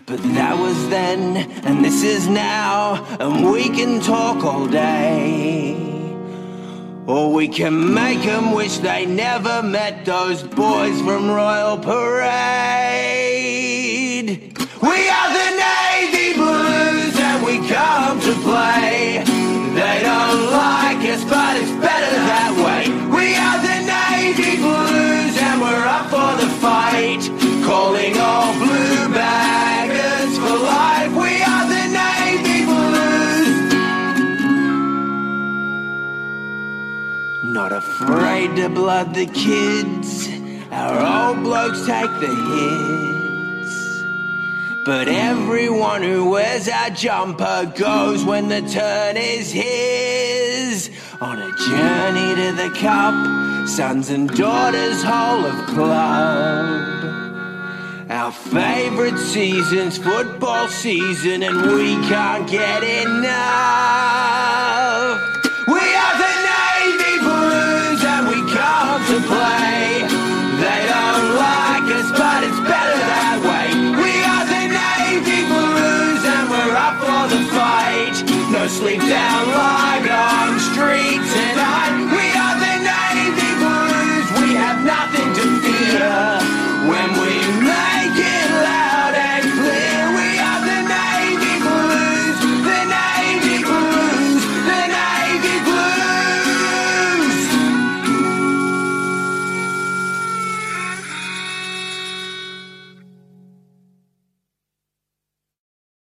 But 0.04 0.22
that 0.34 0.58
was 0.58 0.90
then, 0.90 1.50
and 1.64 1.82
this 1.82 2.02
is 2.02 2.28
now, 2.28 3.02
and 3.18 3.50
we 3.50 3.70
can 3.70 4.00
talk 4.02 4.44
all 4.44 4.66
day. 4.66 5.74
Or 7.06 7.32
we 7.32 7.48
can 7.48 7.94
make 7.94 8.26
'em 8.26 8.52
wish 8.52 8.76
they 8.76 9.06
never 9.06 9.62
met 9.62 10.04
those 10.04 10.42
boys 10.42 11.00
from 11.00 11.30
Royal 11.30 11.78
Parade. 11.78 13.25
We 14.16 14.22
are 14.22 15.28
the 15.28 15.50
Navy 15.60 16.32
Blues 16.32 17.20
and 17.20 17.44
we 17.44 17.58
come 17.68 18.18
to 18.20 18.32
play. 18.48 19.22
They 19.74 20.00
don't 20.00 20.50
like 20.52 21.04
us, 21.12 21.22
but 21.24 21.60
it's 21.60 21.70
better 21.84 22.16
that 22.24 22.56
way. 22.64 22.88
We 23.12 23.36
are 23.36 23.60
the 23.60 23.84
Navy 23.84 24.56
Blues 24.56 25.36
and 25.36 25.60
we're 25.60 25.84
up 25.84 26.08
for 26.08 26.32
the 26.40 26.48
fight. 26.64 27.28
Calling 27.66 28.16
all 28.16 28.54
blue 28.54 29.12
baggers 29.12 30.38
for 30.38 30.56
life. 30.64 31.12
We 31.12 31.42
are 31.44 31.66
the 31.68 31.84
Navy 31.92 32.64
Blues. 32.64 33.74
Not 37.52 37.72
afraid 37.72 38.56
to 38.56 38.70
blood 38.70 39.12
the 39.12 39.26
kids. 39.26 40.30
Our 40.72 41.28
old 41.28 41.42
blokes 41.42 41.84
take 41.84 42.10
the 42.20 42.34
hits. 42.34 43.15
But 44.86 45.08
everyone 45.08 46.04
who 46.04 46.30
wears 46.30 46.68
our 46.68 46.90
jumper 46.90 47.72
goes 47.76 48.24
when 48.24 48.46
the 48.46 48.60
turn 48.60 49.16
is 49.16 49.50
his. 49.50 50.90
On 51.20 51.36
a 51.36 51.50
journey 51.56 52.36
to 52.36 52.52
the 52.52 52.70
cup, 52.78 53.66
sons 53.66 54.10
and 54.10 54.30
daughters, 54.30 55.02
whole 55.02 55.44
of 55.44 55.66
club. 55.66 57.02
Our 58.08 58.30
favourite 58.30 59.18
season's 59.18 59.98
football 59.98 60.68
season, 60.68 61.42
and 61.42 61.62
we 61.62 61.94
can't 62.06 62.48
get 62.48 62.84
enough. 62.84 64.65